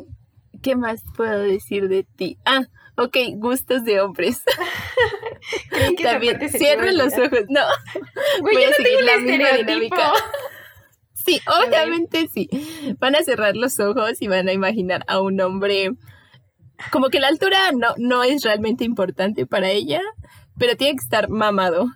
¿Qué 0.62 0.76
más 0.76 1.02
puedo 1.14 1.42
decir 1.42 1.88
de 1.88 2.02
ti? 2.02 2.38
Ah, 2.46 2.62
ok, 2.96 3.16
gustos 3.34 3.84
de 3.84 4.00
hombres. 4.00 4.42
También, 6.02 6.40
cierren 6.48 6.96
los 6.96 7.12
ojos. 7.12 7.44
No, 7.48 7.60
voy 8.40 8.64
a 8.64 8.72
seguir 8.72 9.02
la 9.02 9.18
misma 9.18 9.50
dinámica. 9.58 10.12
Sí, 11.12 11.40
obviamente 11.46 12.28
sí. 12.32 12.48
Van 12.98 13.14
a 13.14 13.22
cerrar 13.22 13.56
los 13.56 13.78
ojos 13.78 14.20
y 14.20 14.28
van 14.28 14.48
a 14.48 14.52
imaginar 14.52 15.04
a 15.06 15.20
un 15.20 15.40
hombre. 15.40 15.92
Como 16.90 17.08
que 17.08 17.20
la 17.20 17.28
altura 17.28 17.72
no, 17.72 17.94
no 17.98 18.24
es 18.24 18.42
realmente 18.42 18.84
importante 18.84 19.46
para 19.46 19.68
ella, 19.70 20.00
pero 20.58 20.76
tiene 20.76 20.94
que 20.94 21.02
estar 21.02 21.28
mamado. 21.28 21.88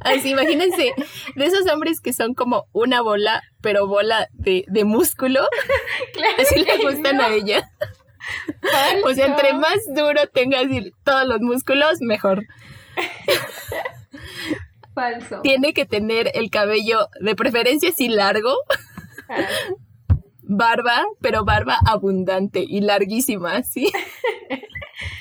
Así, 0.00 0.30
imagínense, 0.30 0.94
de 1.34 1.44
esos 1.44 1.66
hombres 1.70 2.00
que 2.00 2.12
son 2.12 2.34
como 2.34 2.66
una 2.72 3.02
bola, 3.02 3.42
pero 3.60 3.86
bola 3.86 4.28
de, 4.32 4.64
de 4.68 4.84
músculo. 4.84 5.40
Claro 6.14 6.36
así 6.38 6.64
le 6.64 6.78
gustan 6.78 7.20
a 7.20 7.28
ella. 7.28 7.70
O 9.04 9.14
sea, 9.14 9.26
entre 9.26 9.52
más 9.54 9.78
duro 9.94 10.26
tengas 10.32 10.64
todos 11.04 11.26
los 11.26 11.40
músculos, 11.40 12.00
mejor. 12.00 12.44
Falso. 14.94 15.40
Tiene 15.42 15.72
que 15.72 15.86
tener 15.86 16.30
el 16.34 16.50
cabello 16.50 17.08
de 17.20 17.34
preferencia 17.34 17.90
así 17.90 18.08
largo. 18.08 18.54
Ah. 19.28 19.46
Barba, 20.42 21.04
pero 21.20 21.44
barba 21.44 21.78
abundante 21.86 22.64
y 22.66 22.80
larguísima, 22.80 23.62
¿sí? 23.62 23.90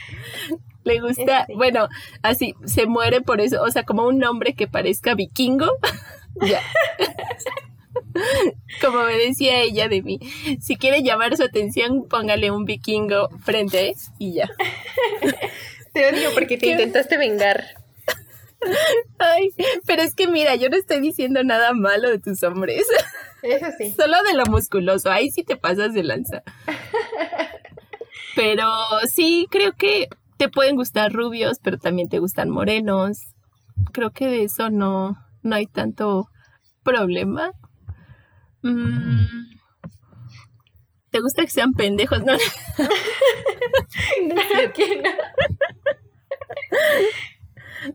Le 0.84 1.00
gusta, 1.00 1.42
este. 1.42 1.56
bueno, 1.56 1.88
así, 2.22 2.56
se 2.66 2.86
muere 2.86 3.22
por 3.22 3.42
eso, 3.42 3.62
o 3.62 3.70
sea, 3.70 3.84
como 3.84 4.08
un 4.08 4.24
hombre 4.24 4.54
que 4.54 4.68
parezca 4.68 5.14
vikingo. 5.14 5.68
ya. 6.42 6.62
Como 8.82 9.04
me 9.04 9.18
decía 9.18 9.62
ella 9.62 9.88
de 9.88 10.02
mí, 10.02 10.20
si 10.62 10.78
quiere 10.78 11.04
llamar 11.04 11.36
su 11.36 11.44
atención, 11.44 12.08
póngale 12.08 12.52
un 12.52 12.66
vikingo 12.66 13.30
frente 13.44 13.96
y 14.18 14.34
ya. 14.34 14.50
Te 15.94 16.08
odio 16.08 16.30
porque 16.36 16.58
te 16.58 16.68
intentaste 16.68 17.18
vengar. 17.18 17.64
Ay, 19.18 19.54
pero 19.88 20.04
es 20.04 20.14
que 20.14 20.28
mira, 20.28 20.56
yo 20.56 20.70
no 20.70 20.78
estoy 20.78 21.02
diciendo 21.02 21.44
nada 21.44 21.74
malo 21.74 22.10
de 22.10 22.20
tus 22.20 22.44
hombres. 22.44 22.86
Eso 23.42 23.68
sí. 23.78 23.92
Solo 23.98 24.22
de 24.24 24.34
lo 24.34 24.46
musculoso, 24.46 25.10
ahí 25.10 25.32
sí 25.32 25.44
te 25.44 25.56
pasas 25.56 25.94
de 25.94 26.04
lanza. 26.04 26.44
Pero 28.36 28.68
sí, 29.14 29.48
creo 29.50 29.74
que 29.74 30.10
te 30.40 30.48
pueden 30.48 30.78
gustar 30.78 31.12
rubios, 31.12 31.60
pero 31.62 31.78
también 31.78 32.08
te 32.08 32.20
gustan 32.20 32.50
morenos. 32.50 33.36
Creo 33.92 34.12
que 34.12 34.28
de 34.28 34.44
eso 34.44 34.70
no, 34.70 35.18
no 35.44 35.56
hay 35.56 35.68
tanto 35.68 36.30
problema. 36.82 37.52
Mm. 38.62 39.26
¿Te 41.12 41.20
gusta 41.20 41.44
que 41.44 41.50
sean 41.50 41.74
pendejos? 41.74 42.24
No, 42.24 42.34
no. 42.34 42.40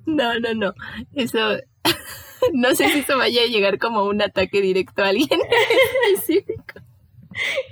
No, 0.06 0.34
no, 0.54 0.74
Eso. 1.14 1.56
No 2.52 2.74
sé 2.74 2.90
si 2.90 2.98
eso 2.98 3.16
vaya 3.16 3.42
a 3.42 3.46
llegar 3.46 3.78
como 3.78 4.04
un 4.04 4.20
ataque 4.20 4.60
directo 4.60 5.02
a 5.02 5.08
alguien 5.08 5.40
específico. 6.14 6.74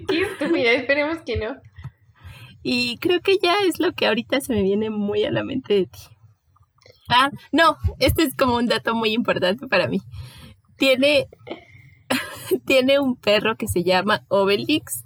Qué 0.09 0.23
estúpida, 0.23 0.73
esperemos 0.73 1.19
que 1.27 1.37
no. 1.37 1.57
Y 2.63 2.99
creo 2.99 3.21
que 3.21 3.39
ya 3.43 3.55
es 3.67 3.81
lo 3.81 3.93
que 3.93 4.07
ahorita 4.07 4.41
se 4.41 4.55
me 4.55 4.63
viene 4.63 4.91
muy 4.91 5.25
a 5.25 5.31
la 5.31 5.45
mente 5.45 5.75
de 5.75 5.87
ti. 5.87 6.01
Ah, 7.09 7.31
no, 7.51 7.77
este 7.99 8.23
es 8.23 8.35
como 8.35 8.57
un 8.57 8.67
dato 8.67 8.95
muy 8.95 9.13
importante 9.13 9.67
para 9.67 9.89
mí. 9.89 10.01
Tiene 10.77 11.29
tiene 12.67 12.99
un 12.99 13.17
perro 13.17 13.57
que 13.57 13.69
se 13.69 13.83
llama 13.83 14.25
Obelix 14.29 15.05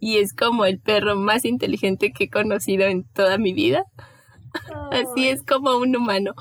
y 0.00 0.16
es 0.18 0.34
como 0.34 0.64
el 0.64 0.80
perro 0.80 1.16
más 1.16 1.44
inteligente 1.44 2.12
que 2.12 2.24
he 2.24 2.30
conocido 2.30 2.86
en 2.86 3.04
toda 3.04 3.38
mi 3.38 3.52
vida. 3.52 3.84
Así 4.92 5.28
es 5.28 5.42
como 5.42 5.76
un 5.76 5.96
humano. 5.96 6.34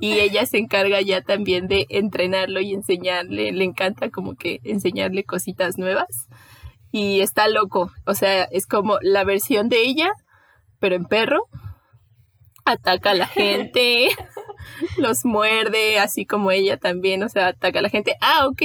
Y 0.00 0.12
ella 0.14 0.46
se 0.46 0.58
encarga 0.58 1.00
ya 1.02 1.22
también 1.22 1.68
de 1.68 1.86
entrenarlo 1.90 2.60
y 2.60 2.72
enseñarle, 2.72 3.52
le 3.52 3.64
encanta 3.64 4.10
como 4.10 4.36
que 4.36 4.60
enseñarle 4.64 5.24
cositas 5.24 5.76
nuevas. 5.76 6.28
Y 6.92 7.20
está 7.20 7.48
loco, 7.48 7.90
o 8.06 8.14
sea, 8.14 8.44
es 8.44 8.66
como 8.66 8.98
la 9.00 9.24
versión 9.24 9.68
de 9.68 9.80
ella, 9.80 10.12
pero 10.78 10.94
en 10.94 11.06
perro. 11.06 11.48
Ataca 12.64 13.10
a 13.10 13.14
la 13.14 13.26
gente, 13.26 14.10
los 14.98 15.24
muerde, 15.24 15.98
así 15.98 16.26
como 16.26 16.52
ella 16.52 16.76
también, 16.76 17.22
o 17.24 17.28
sea, 17.28 17.48
ataca 17.48 17.80
a 17.80 17.82
la 17.82 17.88
gente. 17.88 18.16
Ah, 18.20 18.46
ok. 18.46 18.62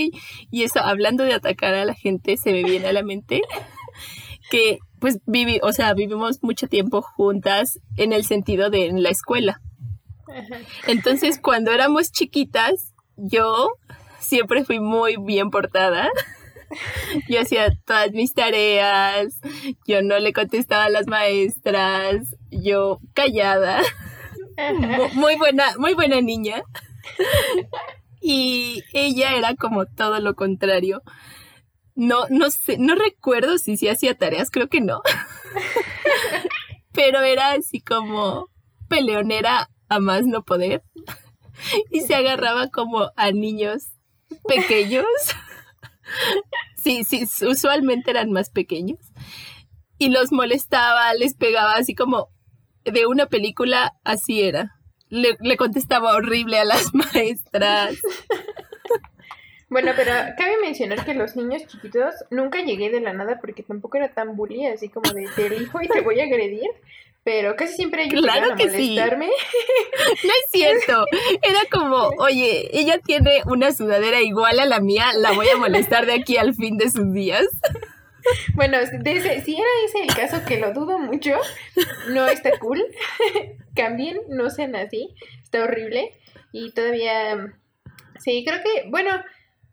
Y 0.52 0.64
eso, 0.64 0.82
hablando 0.82 1.24
de 1.24 1.34
atacar 1.34 1.74
a 1.74 1.86
la 1.86 1.96
gente, 1.96 2.38
se 2.38 2.52
me 2.52 2.64
viene 2.64 2.88
a 2.88 2.94
la 2.94 3.02
mente 3.02 3.42
que, 4.52 4.78
pues, 5.00 5.20
vivi 5.26 5.60
o 5.64 5.72
sea, 5.72 5.94
vivimos 5.94 6.44
mucho 6.44 6.68
tiempo 6.68 7.02
juntas 7.02 7.80
en 7.96 8.14
el 8.14 8.24
sentido 8.24 8.70
de 8.70 8.86
en 8.86 9.02
la 9.02 9.10
escuela. 9.10 9.62
Entonces, 10.86 11.40
cuando 11.42 11.72
éramos 11.72 12.12
chiquitas, 12.12 12.94
yo 13.16 13.70
siempre 14.20 14.66
fui 14.66 14.80
muy 14.80 15.16
bien 15.18 15.50
portada. 15.50 16.10
Yo 17.30 17.42
hacía 17.42 17.70
todas 17.86 18.12
mis 18.12 18.34
tareas, 18.34 19.40
yo 19.88 20.02
no 20.02 20.20
le 20.20 20.34
contestaba 20.34 20.86
a 20.86 20.90
las 20.90 21.08
maestras, 21.08 22.36
yo 22.52 23.00
callada 23.14 23.82
muy 25.14 25.36
buena, 25.36 25.78
muy 25.78 25.94
buena 25.94 26.22
niña. 26.22 26.64
Y 28.22 28.84
ella 28.94 29.36
era 29.36 29.56
como 29.56 29.86
todo 29.86 30.20
lo 30.20 30.36
contrario. 30.36 31.02
No, 31.96 32.26
no 32.30 32.52
sé, 32.52 32.78
no 32.78 32.96
recuerdo 32.96 33.58
si 33.58 33.78
sí 33.78 33.88
hacía 33.88 34.16
tareas, 34.16 34.52
creo 34.52 34.68
que 34.68 34.82
no. 34.82 35.02
Pero 36.94 37.22
era 37.22 37.52
así 37.52 37.80
como 37.80 38.50
peleonera 38.88 39.70
a 39.90 40.00
más 40.00 40.26
no 40.26 40.44
poder. 40.44 40.84
Y 41.92 42.02
se 42.02 42.16
agarraba 42.16 42.68
como 42.68 43.12
a 43.16 43.32
niños 43.32 43.84
pequeños. 44.48 45.06
Sí, 46.76 47.04
sí, 47.04 47.26
usualmente 47.46 48.12
eran 48.12 48.32
más 48.32 48.50
pequeños. 48.50 49.00
Y 49.98 50.10
los 50.10 50.32
molestaba, 50.32 51.14
les 51.16 51.36
pegaba 51.36 51.74
así 51.74 51.96
como 51.96 52.30
de 52.86 53.06
una 53.06 53.28
película 53.28 53.96
así 54.04 54.42
era. 54.42 54.74
Le, 55.10 55.58
contestaba 55.58 56.16
horrible 56.16 56.60
a 56.60 56.66
las 56.66 56.94
maestras. 56.94 57.98
Bueno, 59.70 59.92
pero 59.96 60.12
cabe 60.38 60.58
mencionar 60.62 61.04
que 61.04 61.14
los 61.14 61.36
niños 61.36 61.66
chiquitos 61.68 62.14
nunca 62.30 62.62
llegué 62.62 62.90
de 62.90 63.02
la 63.02 63.14
nada 63.14 63.40
porque 63.42 63.64
tampoco 63.64 63.98
era 63.98 64.14
tan 64.14 64.38
bully, 64.38 64.66
así 64.68 64.88
como 64.88 65.12
de 65.12 65.28
te 65.36 65.48
elijo 65.48 65.82
y 65.82 65.88
te 65.88 66.02
voy 66.02 66.20
a 66.22 66.24
agredir. 66.24 66.70
Pero 67.28 67.58
casi 67.58 67.74
siempre 67.74 68.04
ellos 68.04 68.22
claro 68.22 68.56
que 68.56 68.68
molestarme. 68.68 69.28
No 70.24 70.30
es 70.30 70.50
cierto. 70.50 71.04
Era 71.42 71.60
como, 71.70 72.08
oye, 72.20 72.70
ella 72.72 73.00
tiene 73.00 73.42
una 73.46 73.74
sudadera 73.74 74.22
igual 74.22 74.62
a 74.62 74.66
la 74.66 74.80
mía, 74.80 75.08
la 75.14 75.34
voy 75.34 75.50
a 75.50 75.58
molestar 75.58 76.06
de 76.06 76.14
aquí 76.14 76.38
al 76.38 76.54
fin 76.54 76.78
de 76.78 76.90
sus 76.90 77.12
días. 77.12 77.46
bueno, 78.56 78.78
si 78.86 79.56
era 79.56 79.68
ese 79.84 80.04
el 80.04 80.16
caso, 80.16 80.46
que 80.48 80.58
lo 80.58 80.72
dudo 80.72 81.00
mucho, 81.00 81.34
no 82.12 82.26
está 82.28 82.58
cool. 82.60 82.82
Cambien, 83.76 84.22
no 84.30 84.50
sean 84.50 84.78
así. 84.78 85.14
Está 85.44 85.66
horrible. 85.66 86.18
Y 86.54 86.72
todavía. 86.72 87.58
Sí, 88.20 88.46
creo 88.48 88.64
que. 88.64 88.88
Bueno, 88.90 89.12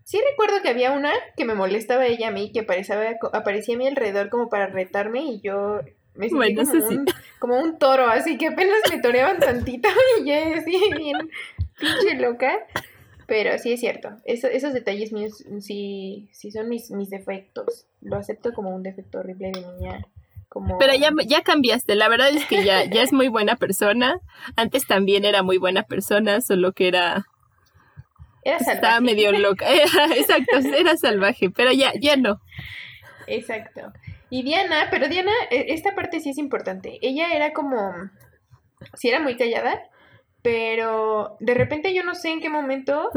sí 0.03 0.21
recuerdo 0.29 0.61
que 0.61 0.71
había 0.71 0.91
una 0.91 1.13
que 1.37 1.45
me 1.45 1.55
molestaba 1.55 2.05
ella 2.05 2.29
a 2.29 2.33
mí, 2.33 2.51
que 2.51 2.63
aparecía, 2.63 3.17
aparecía 3.33 3.77
a 3.77 3.79
mi 3.79 3.87
alrededor 3.87 4.29
como 4.29 4.49
para 4.49 4.67
retarme 4.67 5.21
y 5.21 5.41
yo 5.41 5.83
me 6.15 6.29
sentí 6.29 6.55
como, 6.55 6.89
un, 6.89 7.07
como 7.39 7.59
un 7.61 7.79
toro, 7.79 8.07
así 8.07 8.39
que 8.39 8.49
apenas 8.49 8.79
me 8.91 9.01
toreaban 9.01 9.39
tantito 9.39 9.89
y 10.21 10.27
ya 10.27 10.57
así 10.57 10.81
bien 10.97 11.31
pinche 11.79 12.15
loca. 12.17 12.53
Pero 13.27 13.59
sí 13.59 13.73
es 13.73 13.81
cierto, 13.81 14.11
esos 14.25 14.75
detalles 14.75 15.13
míos 15.13 15.45
sí, 15.61 16.29
sí 16.33 16.51
son 16.51 16.69
mis, 16.69 16.91
mis 16.91 17.09
defectos. 17.09 17.87
Lo 18.03 18.17
acepto 18.17 18.53
como 18.53 18.75
un 18.75 18.83
defecto 18.83 19.21
horrible 19.21 19.51
de 19.51 19.61
niña. 19.63 20.07
Como... 20.51 20.77
Pero 20.77 20.95
ya, 20.95 21.11
ya 21.27 21.43
cambiaste, 21.43 21.95
la 21.95 22.09
verdad 22.09 22.29
es 22.29 22.45
que 22.45 22.65
ya, 22.65 22.85
ya 22.85 23.03
es 23.03 23.15
muy 23.15 23.29
buena 23.29 23.57
persona. 23.57 24.21
Antes 24.57 24.87
también 24.87 25.25
era 25.25 25.43
muy 25.43 25.57
buena 25.57 25.85
persona, 25.85 26.43
solo 26.43 26.73
que 26.73 26.87
era... 26.89 27.27
Era 28.43 28.59
salvaje. 28.59 28.75
Estaba 28.75 29.01
medio 29.01 29.33
loca. 29.33 29.67
exacto, 30.17 30.59
era 30.77 30.99
salvaje, 30.99 31.49
pero 31.49 31.73
ya, 31.73 31.93
ya 31.99 32.17
no. 32.17 32.43
Exacto. 33.27 33.91
Y 34.31 34.43
Diana, 34.43 34.89
pero 34.91 35.09
Diana, 35.09 35.33
e, 35.51 35.67
esta 35.69 35.95
parte 35.95 36.21
sí 36.21 36.31
es 36.31 36.39
importante. 36.39 36.99
Ella 37.03 37.33
era 37.35 37.53
como... 37.53 37.93
Sí 38.95 39.09
era 39.09 39.21
muy 39.21 39.37
callada, 39.37 39.81
pero 40.43 41.37
de 41.41 41.55
repente 41.55 41.95
yo 41.95 42.05
no 42.05 42.15
sé 42.15 42.31
en 42.31 42.41
qué 42.41 42.51
momento, 42.51 43.11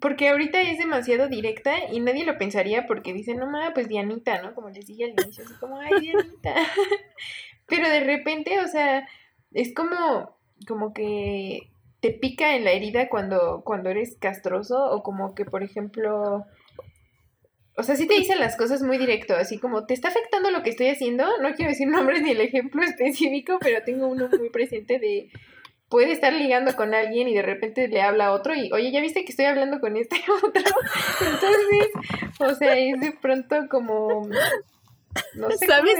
porque 0.00 0.30
ahorita 0.30 0.62
es 0.62 0.78
demasiado 0.78 1.28
directa 1.28 1.74
y 1.92 2.00
nadie 2.00 2.24
lo 2.24 2.38
pensaría 2.38 2.86
porque 2.86 3.12
dicen, 3.12 3.36
no 3.36 3.46
mames, 3.46 3.72
pues 3.74 3.88
Dianita, 3.88 4.40
¿no? 4.40 4.54
Como 4.54 4.70
les 4.70 4.86
dije 4.86 5.04
al 5.04 5.10
inicio, 5.10 5.44
así 5.44 5.54
como, 5.60 5.78
ay, 5.78 5.90
Dianita. 6.00 6.54
pero 7.66 7.88
de 7.88 8.00
repente, 8.00 8.60
o 8.60 8.66
sea, 8.66 9.06
es 9.52 9.74
como, 9.74 10.36
como 10.66 10.94
que 10.94 11.70
te 12.00 12.12
pica 12.12 12.56
en 12.56 12.64
la 12.64 12.72
herida 12.72 13.08
cuando, 13.08 13.62
cuando 13.64 13.90
eres 13.90 14.16
castroso 14.18 14.82
o 14.90 15.02
como 15.02 15.34
que, 15.34 15.44
por 15.44 15.62
ejemplo, 15.62 16.46
o 17.76 17.82
sea, 17.82 17.96
sí 17.96 18.06
te 18.06 18.14
dicen 18.14 18.40
las 18.40 18.56
cosas 18.56 18.82
muy 18.82 18.98
directo, 18.98 19.34
así 19.34 19.58
como, 19.58 19.86
¿te 19.86 19.94
está 19.94 20.08
afectando 20.08 20.50
lo 20.50 20.62
que 20.62 20.70
estoy 20.70 20.88
haciendo? 20.88 21.24
No 21.40 21.54
quiero 21.54 21.70
decir 21.70 21.88
nombres 21.88 22.22
ni 22.22 22.30
el 22.30 22.40
ejemplo 22.40 22.82
específico, 22.82 23.58
pero 23.60 23.82
tengo 23.84 24.06
uno 24.06 24.28
muy 24.38 24.50
presente 24.50 24.98
de, 24.98 25.30
puede 25.88 26.12
estar 26.12 26.32
ligando 26.32 26.74
con 26.76 26.94
alguien 26.94 27.28
y 27.28 27.34
de 27.34 27.42
repente 27.42 27.88
le 27.88 28.00
habla 28.00 28.26
a 28.26 28.32
otro 28.32 28.54
y, 28.54 28.70
oye, 28.72 28.92
¿ya 28.92 29.00
viste 29.00 29.24
que 29.24 29.32
estoy 29.32 29.46
hablando 29.46 29.80
con 29.80 29.96
este 29.96 30.16
otro? 30.44 30.62
Entonces, 31.20 31.90
o 32.38 32.54
sea, 32.54 32.78
es 32.78 33.00
de 33.00 33.12
pronto 33.12 33.56
como... 33.68 34.28
No 35.34 35.50
sé 35.50 35.66
¿Sabes? 35.66 35.94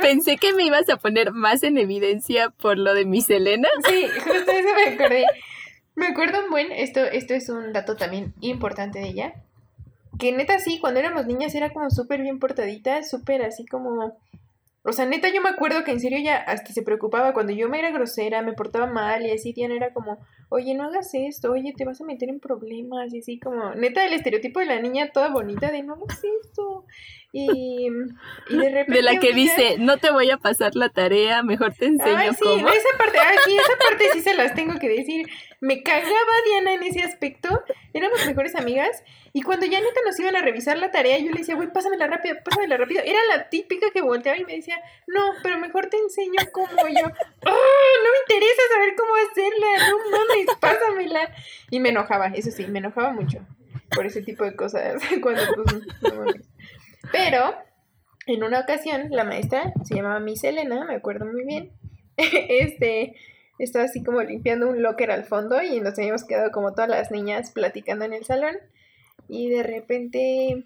Pensé 0.00 0.36
que 0.36 0.52
me 0.52 0.64
ibas 0.64 0.88
a 0.88 0.96
poner 0.96 1.30
más 1.30 1.62
en 1.62 1.78
evidencia 1.78 2.50
por 2.50 2.76
lo 2.76 2.92
de 2.92 3.04
mi 3.04 3.20
Selena. 3.20 3.68
Sí, 3.88 4.08
justo 4.08 4.50
eso 4.50 4.74
me 4.74 4.94
acordé. 4.94 5.26
Me 5.94 6.08
acuerdo 6.08 6.42
un 6.44 6.50
buen, 6.50 6.72
esto, 6.72 7.04
esto 7.04 7.34
es 7.34 7.48
un 7.48 7.72
dato 7.72 7.96
también 7.96 8.34
importante 8.40 8.98
de 8.98 9.08
ella, 9.08 9.34
que 10.18 10.32
neta 10.32 10.58
sí, 10.58 10.78
cuando 10.80 11.00
éramos 11.00 11.26
niñas 11.26 11.54
era 11.54 11.72
como 11.72 11.90
súper 11.90 12.22
bien 12.22 12.38
portadita, 12.38 13.02
súper 13.02 13.42
así 13.42 13.66
como 13.66 14.16
o 14.88 14.92
sea, 14.92 15.04
neta, 15.04 15.28
yo 15.28 15.42
me 15.42 15.50
acuerdo 15.50 15.84
que 15.84 15.90
en 15.90 16.00
serio 16.00 16.16
ella 16.16 16.36
hasta 16.36 16.72
se 16.72 16.82
preocupaba 16.82 17.34
cuando 17.34 17.52
yo 17.52 17.68
me 17.68 17.78
era 17.78 17.90
grosera, 17.90 18.40
me 18.40 18.54
portaba 18.54 18.86
mal 18.86 19.26
y 19.26 19.30
así 19.30 19.52
Diana 19.52 19.74
era 19.74 19.92
como, 19.92 20.18
oye, 20.48 20.74
no 20.74 20.84
hagas 20.84 21.10
esto, 21.12 21.52
oye, 21.52 21.74
te 21.76 21.84
vas 21.84 22.00
a 22.00 22.04
meter 22.04 22.30
en 22.30 22.40
problemas 22.40 23.12
y 23.12 23.18
así 23.18 23.38
como, 23.38 23.74
neta, 23.74 24.06
el 24.06 24.14
estereotipo 24.14 24.60
de 24.60 24.66
la 24.66 24.80
niña 24.80 25.10
toda 25.12 25.28
bonita 25.28 25.70
de 25.70 25.82
no 25.82 25.94
hagas 25.94 26.22
esto. 26.42 26.86
Y, 27.30 27.90
de 28.48 28.70
repente... 28.70 28.92
De 28.92 29.02
la 29.02 29.18
que 29.18 29.34
dice, 29.34 29.76
no 29.78 29.98
te 29.98 30.10
voy 30.10 30.30
a 30.30 30.38
pasar 30.38 30.74
la 30.74 30.88
tarea, 30.88 31.42
mejor 31.42 31.74
te 31.74 31.86
enseño 31.86 32.16
Ay, 32.16 32.30
sí, 32.30 32.38
cómo. 32.42 32.68
Esa 32.68 32.88
parte, 32.96 33.18
ay, 33.18 33.36
sí, 33.44 33.56
esa 33.56 33.78
parte 33.78 34.04
sí 34.12 34.20
se 34.22 34.34
las 34.34 34.54
tengo 34.54 34.78
que 34.78 34.88
decir. 34.88 35.28
Me 35.60 35.82
cagaba 35.82 36.32
Diana 36.46 36.74
en 36.74 36.82
ese 36.84 37.02
aspecto. 37.02 37.62
Éramos 37.92 38.24
mejores 38.26 38.54
amigas. 38.54 39.02
Y 39.34 39.42
cuando 39.42 39.66
ya 39.66 39.80
neta 39.80 40.00
nos 40.06 40.18
iban 40.18 40.36
a 40.36 40.42
revisar 40.42 40.78
la 40.78 40.90
tarea, 40.90 41.18
yo 41.18 41.30
le 41.30 41.40
decía, 41.40 41.54
güey, 41.54 41.70
pásamela 41.70 42.06
rápido, 42.06 42.36
pásamela 42.42 42.78
rápido. 42.78 43.02
Era 43.04 43.18
la 43.28 43.50
típica 43.50 43.90
que 43.90 44.00
volteaba 44.00 44.38
y 44.38 44.44
me 44.44 44.56
decía, 44.56 44.80
no, 45.06 45.32
pero 45.42 45.58
mejor 45.58 45.88
te 45.88 45.98
enseño 45.98 46.40
cómo 46.52 46.88
yo. 46.88 47.06
¡Oh, 47.46 47.94
no 48.04 48.10
me 48.10 48.18
interesa 48.26 48.62
saber 48.72 48.94
cómo 48.96 49.12
hacerla! 49.30 49.90
No 49.90 50.18
mames, 50.18 50.46
pásamela. 50.58 51.34
Y 51.70 51.80
me 51.80 51.90
enojaba, 51.90 52.28
eso 52.28 52.50
sí, 52.50 52.66
me 52.66 52.78
enojaba 52.78 53.12
mucho 53.12 53.46
por 53.94 54.06
ese 54.06 54.22
tipo 54.22 54.44
de 54.44 54.54
cosas. 54.54 55.02
Cuando, 55.22 55.42
pues, 55.54 55.86
no 56.02 56.14
mames. 56.14 56.48
Pero 57.12 57.54
en 58.26 58.44
una 58.44 58.60
ocasión, 58.60 59.08
la 59.10 59.24
maestra 59.24 59.72
se 59.84 59.94
llamaba 59.94 60.20
Miss 60.20 60.44
Elena, 60.44 60.84
me 60.84 60.94
acuerdo 60.94 61.24
muy 61.24 61.44
bien. 61.44 61.72
este 62.16 63.14
estaba 63.58 63.86
así 63.86 64.02
como 64.04 64.22
limpiando 64.22 64.68
un 64.68 64.82
locker 64.82 65.10
al 65.10 65.24
fondo 65.24 65.60
y 65.62 65.80
nos 65.80 65.98
habíamos 65.98 66.24
quedado 66.24 66.52
como 66.52 66.74
todas 66.74 66.88
las 66.88 67.10
niñas 67.10 67.50
platicando 67.50 68.04
en 68.04 68.12
el 68.12 68.24
salón. 68.24 68.56
Y 69.28 69.50
de 69.50 69.62
repente, 69.62 70.64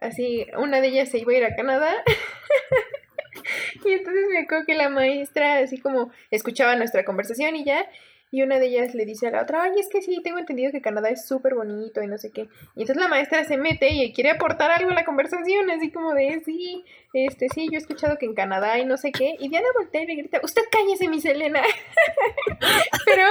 así, 0.00 0.46
una 0.58 0.80
de 0.80 0.88
ellas 0.88 1.08
se 1.08 1.18
iba 1.18 1.32
a 1.32 1.36
ir 1.36 1.44
a 1.44 1.56
Canadá. 1.56 1.92
y 3.84 3.92
entonces 3.92 4.24
me 4.30 4.38
acuerdo 4.38 4.66
que 4.66 4.74
la 4.74 4.88
maestra 4.88 5.58
así 5.58 5.78
como 5.78 6.10
escuchaba 6.30 6.76
nuestra 6.76 7.04
conversación 7.04 7.56
y 7.56 7.64
ya, 7.64 7.86
y 8.30 8.42
una 8.42 8.58
de 8.58 8.66
ellas 8.66 8.94
le 8.94 9.04
dice 9.04 9.26
a 9.26 9.30
la 9.30 9.42
otra, 9.42 9.64
ay, 9.64 9.72
es 9.78 9.88
que 9.88 10.02
sí, 10.02 10.20
tengo 10.22 10.38
entendido 10.38 10.70
que 10.70 10.80
Canadá 10.80 11.08
es 11.08 11.26
súper 11.26 11.54
bonito 11.54 12.00
y 12.02 12.06
no 12.06 12.16
sé 12.16 12.30
qué. 12.30 12.42
Y 12.76 12.82
entonces 12.82 12.96
la 12.96 13.08
maestra 13.08 13.44
se 13.44 13.56
mete 13.56 13.90
y 13.90 14.12
quiere 14.12 14.30
aportar 14.30 14.70
algo 14.70 14.90
a 14.90 14.94
la 14.94 15.04
conversación, 15.04 15.68
así 15.70 15.90
como 15.90 16.14
de, 16.14 16.40
sí, 16.44 16.84
este, 17.12 17.48
sí, 17.52 17.66
yo 17.70 17.78
he 17.78 17.82
escuchado 17.82 18.18
que 18.18 18.26
en 18.26 18.34
Canadá 18.34 18.78
y 18.78 18.84
no 18.84 18.96
sé 18.96 19.10
qué. 19.10 19.34
Y 19.38 19.48
Diana 19.48 19.66
voltea 19.76 20.02
y 20.02 20.06
le 20.06 20.14
grita, 20.14 20.40
usted 20.42 20.62
cállese, 20.70 21.08
mi 21.08 21.20
Selena. 21.20 21.62
Pero 23.04 23.24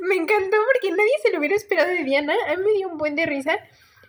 me 0.00 0.14
encantó 0.14 0.56
porque 0.72 0.90
nadie 0.90 1.12
se 1.22 1.32
lo 1.32 1.38
hubiera 1.38 1.54
esperado 1.54 1.90
de 1.90 2.04
Diana. 2.04 2.34
A 2.48 2.56
mí 2.56 2.62
me 2.64 2.72
dio 2.72 2.88
un 2.88 2.96
buen 2.96 3.14
de 3.14 3.26
risa. 3.26 3.58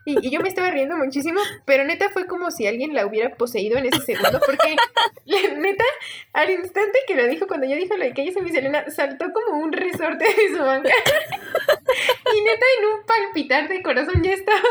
Y, 0.08 0.30
yo 0.30 0.40
me 0.40 0.48
estaba 0.48 0.72
riendo 0.72 0.96
muchísimo, 0.96 1.42
pero 1.66 1.84
neta 1.84 2.08
fue 2.08 2.28
como 2.28 2.50
si 2.50 2.66
alguien 2.66 2.94
la 2.94 3.06
hubiera 3.06 3.36
poseído 3.36 3.78
en 3.78 3.88
ese 3.88 4.00
segundo, 4.00 4.40
porque 4.40 4.78
neta, 5.58 5.84
al 6.32 6.50
instante 6.50 7.00
que 7.06 7.16
lo 7.16 7.28
dijo, 7.28 7.46
cuando 7.46 7.68
yo 7.68 7.76
dije 7.76 7.98
lo 7.98 8.06
de 8.06 8.14
que 8.14 8.22
ella 8.22 8.32
se 8.32 8.42
mi 8.42 8.50
Selena, 8.50 8.90
saltó 8.90 9.34
como 9.34 9.62
un 9.62 9.74
resorte 9.74 10.24
de 10.24 10.56
su 10.56 10.64
banca. 10.64 10.90
y 12.36 12.42
neta, 12.42 12.66
en 12.80 12.86
un 12.86 13.06
palpitar 13.06 13.68
de 13.68 13.84
corazón 13.84 14.24
ya 14.24 14.32
estaba 14.32 14.62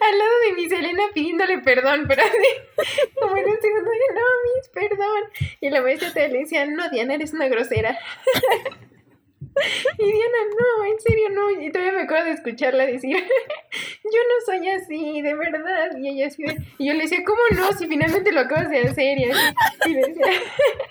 al 0.00 0.18
lado 0.18 0.30
de 0.46 0.52
mi 0.52 0.68
Selena 0.68 1.02
pidiéndole 1.12 1.58
perdón, 1.58 2.04
pero 2.06 2.22
así, 2.22 3.10
como 3.18 3.36
en 3.36 3.44
un 3.44 3.60
segundo, 3.60 3.90
no, 4.14 4.20
mis, 4.54 4.68
perdón. 4.68 5.48
Y 5.60 5.70
la 5.70 5.82
maestra 5.82 6.12
te 6.12 6.28
le 6.28 6.38
decía, 6.38 6.64
no, 6.64 6.88
Diana, 6.90 7.14
eres 7.14 7.32
una 7.32 7.48
grosera. 7.48 7.98
Y 9.98 10.04
Diana, 10.04 10.38
no, 10.58 10.84
en 10.84 11.00
serio 11.00 11.28
no. 11.30 11.50
Y 11.50 11.70
todavía 11.70 11.92
me 11.92 12.02
acuerdo 12.02 12.26
de 12.26 12.32
escucharla 12.32 12.86
decir, 12.86 13.16
yo 14.04 14.20
no 14.28 14.46
soy 14.46 14.68
así, 14.68 15.22
de 15.22 15.34
verdad. 15.34 15.96
Y 15.98 16.08
ella 16.08 16.28
así, 16.28 16.44
y 16.78 16.86
yo 16.86 16.94
le 16.94 17.02
decía, 17.02 17.24
¿cómo 17.24 17.40
no? 17.56 17.72
Si 17.72 17.86
finalmente 17.86 18.32
lo 18.32 18.40
acabas 18.40 18.70
de 18.70 18.80
hacer. 18.80 19.18
Y, 19.18 19.24
así, 19.30 19.94
decía, 19.94 20.26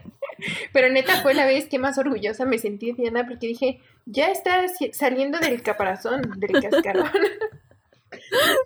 pero 0.73 0.89
neta 0.89 1.21
fue 1.21 1.33
la 1.33 1.45
vez 1.45 1.67
que 1.67 1.79
más 1.79 1.97
orgullosa 1.97 2.45
me 2.45 2.57
sentí 2.57 2.93
Diana 2.93 3.25
porque 3.27 3.47
dije, 3.47 3.81
ya 4.05 4.27
está 4.27 4.65
saliendo 4.91 5.39
del 5.39 5.61
caparazón, 5.61 6.21
del 6.37 6.61
cascarón. 6.61 7.11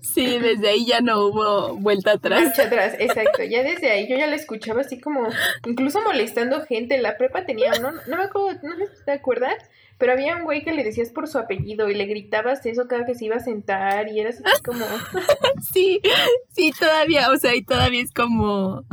Sí, 0.02 0.38
desde 0.40 0.70
ahí 0.70 0.86
ya 0.86 1.02
no 1.02 1.26
hubo 1.26 1.76
vuelta 1.76 2.14
atrás. 2.14 2.44
Marcha 2.44 2.64
atrás, 2.64 2.96
exacto. 3.00 3.44
Ya 3.44 3.64
desde 3.64 3.92
ahí 3.92 4.08
yo 4.08 4.18
ya 4.18 4.28
la 4.28 4.36
escuchaba 4.36 4.82
así 4.82 5.00
como, 5.00 5.28
incluso 5.66 6.02
molestando 6.02 6.66
gente. 6.66 6.98
La 6.98 7.18
prepa 7.18 7.46
tenía 7.46 7.72
uno, 7.80 7.92
no 8.08 8.18
me 8.18 8.24
acuerdo, 8.24 8.60
no 8.64 8.76
te 9.06 9.12
acuerdas, 9.12 9.56
pero 9.98 10.14
había 10.14 10.36
un 10.36 10.44
güey 10.44 10.64
que 10.64 10.74
le 10.74 10.84
decías 10.84 11.10
por 11.10 11.28
su 11.28 11.38
apellido 11.38 11.90
y 11.90 11.96
le 11.96 12.06
gritabas 12.06 12.66
eso 12.66 12.88
cada 12.88 13.06
que 13.06 13.16
se 13.16 13.26
iba 13.26 13.36
a 13.36 13.40
sentar 13.40 14.10
y 14.10 14.20
era 14.20 14.32
así 14.32 14.44
como... 14.64 14.86
sí, 15.74 16.02
sí, 16.50 16.72
todavía, 16.78 17.30
o 17.32 17.38
sea, 17.38 17.56
y 17.56 17.64
todavía 17.64 18.02
es 18.02 18.14
como... 18.14 18.84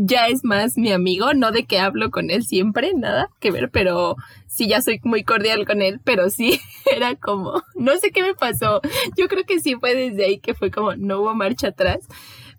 Ya 0.00 0.28
es 0.28 0.44
más 0.44 0.76
mi 0.76 0.92
amigo, 0.92 1.34
no 1.34 1.50
de 1.50 1.64
que 1.64 1.80
hablo 1.80 2.12
con 2.12 2.30
él 2.30 2.44
siempre, 2.44 2.92
nada 2.94 3.30
que 3.40 3.50
ver, 3.50 3.68
pero 3.68 4.14
sí 4.46 4.68
ya 4.68 4.80
soy 4.80 5.00
muy 5.02 5.24
cordial 5.24 5.66
con 5.66 5.82
él, 5.82 6.00
pero 6.04 6.30
sí 6.30 6.60
era 6.94 7.16
como, 7.16 7.64
no 7.74 7.96
sé 7.98 8.12
qué 8.12 8.22
me 8.22 8.34
pasó. 8.34 8.80
Yo 9.16 9.26
creo 9.26 9.42
que 9.44 9.58
sí 9.58 9.74
fue 9.74 9.96
desde 9.96 10.24
ahí 10.24 10.38
que 10.38 10.54
fue 10.54 10.70
como, 10.70 10.94
no 10.94 11.20
hubo 11.20 11.34
marcha 11.34 11.68
atrás, 11.68 12.06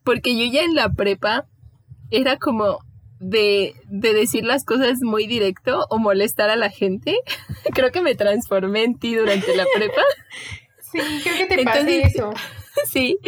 porque 0.04 0.38
yo 0.38 0.52
ya 0.52 0.64
en 0.64 0.76
la 0.76 0.92
prepa 0.92 1.46
era 2.12 2.36
como, 2.36 2.80
de, 3.22 3.74
de, 3.88 4.14
decir 4.14 4.44
las 4.44 4.66
cosas 4.66 5.00
muy 5.02 5.26
directo 5.26 5.86
o 5.90 5.98
molestar 5.98 6.50
a 6.50 6.58
la 6.58 6.70
gente. 6.70 7.20
creo 7.74 7.92
que 7.92 8.02
me 8.02 8.16
transformé 8.16 8.84
en 8.84 9.00
ti 9.00 9.16
durante 9.16 9.56
la 9.56 9.66
prepa. 9.74 10.02
Sí, 10.92 11.00
creo 11.24 11.38
que 11.38 11.56
te 11.56 11.64
pasé 11.64 12.02
eso. 12.02 12.34
Sí, 12.92 13.20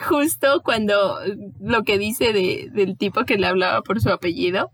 justo 0.00 0.62
cuando 0.64 1.18
lo 1.60 1.82
que 1.82 1.98
dice 1.98 2.32
de, 2.32 2.68
del 2.72 2.96
tipo 2.96 3.24
que 3.24 3.36
le 3.36 3.46
hablaba 3.46 3.82
por 3.82 4.00
su 4.00 4.10
apellido. 4.10 4.70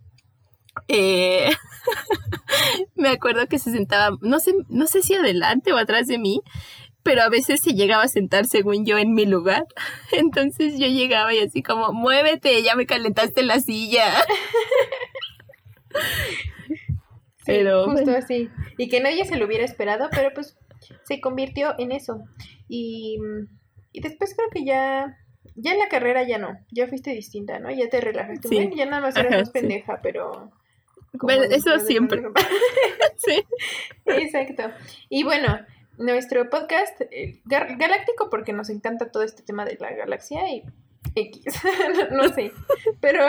Eh, 0.86 1.50
me 2.94 3.08
acuerdo 3.08 3.46
que 3.48 3.58
se 3.58 3.72
sentaba, 3.72 4.16
no 4.20 4.38
sé, 4.38 4.52
no 4.68 4.86
sé 4.86 5.02
si 5.02 5.14
adelante 5.14 5.72
o 5.72 5.76
atrás 5.76 6.06
de 6.06 6.18
mí, 6.18 6.40
pero 7.02 7.22
a 7.22 7.28
veces 7.28 7.60
se 7.60 7.72
llegaba 7.72 8.04
a 8.04 8.08
sentar 8.08 8.46
según 8.46 8.84
yo 8.84 8.98
en 8.98 9.14
mi 9.14 9.26
lugar. 9.26 9.64
Entonces 10.12 10.78
yo 10.78 10.86
llegaba 10.86 11.34
y 11.34 11.40
así 11.40 11.62
como, 11.62 11.92
muévete, 11.92 12.62
ya 12.62 12.76
me 12.76 12.86
calentaste 12.86 13.42
la 13.42 13.60
silla. 13.60 14.12
pero 17.44 17.90
justo 17.90 18.10
así. 18.10 18.50
Y 18.76 18.88
que 18.88 19.00
nadie 19.00 19.24
se 19.24 19.36
lo 19.36 19.46
hubiera 19.46 19.64
esperado, 19.64 20.08
pero 20.10 20.30
pues 20.34 20.56
se 21.04 21.20
convirtió 21.20 21.74
en 21.78 21.92
eso. 21.92 22.22
Y, 22.68 23.18
y 23.98 24.00
después 24.00 24.34
creo 24.34 24.48
que 24.50 24.64
ya 24.64 25.18
ya 25.60 25.72
en 25.72 25.78
la 25.78 25.88
carrera 25.88 26.22
ya 26.22 26.38
no, 26.38 26.56
ya 26.70 26.86
fuiste 26.86 27.10
distinta, 27.10 27.58
¿no? 27.58 27.70
Ya 27.70 27.88
te 27.88 28.00
relajaste. 28.00 28.48
Sí. 28.48 28.70
ya 28.76 28.86
nada 28.86 29.02
más 29.02 29.16
eras 29.16 29.40
más 29.40 29.50
pendeja, 29.50 30.00
pero... 30.02 30.52
Bueno, 31.14 31.42
eso 31.44 31.78
siempre. 31.80 32.22
sí. 33.16 33.42
Exacto. 34.06 34.70
Y 35.08 35.24
bueno, 35.24 35.58
nuestro 35.96 36.48
podcast 36.48 37.00
eh, 37.10 37.40
galáctico 37.44 38.30
porque 38.30 38.52
nos 38.52 38.70
encanta 38.70 39.10
todo 39.10 39.24
este 39.24 39.42
tema 39.42 39.64
de 39.64 39.76
la 39.80 39.92
galaxia 39.92 40.48
y 40.48 40.62
X, 41.14 41.44
no, 42.12 42.32
sé. 42.32 42.52
Pero 43.00 43.26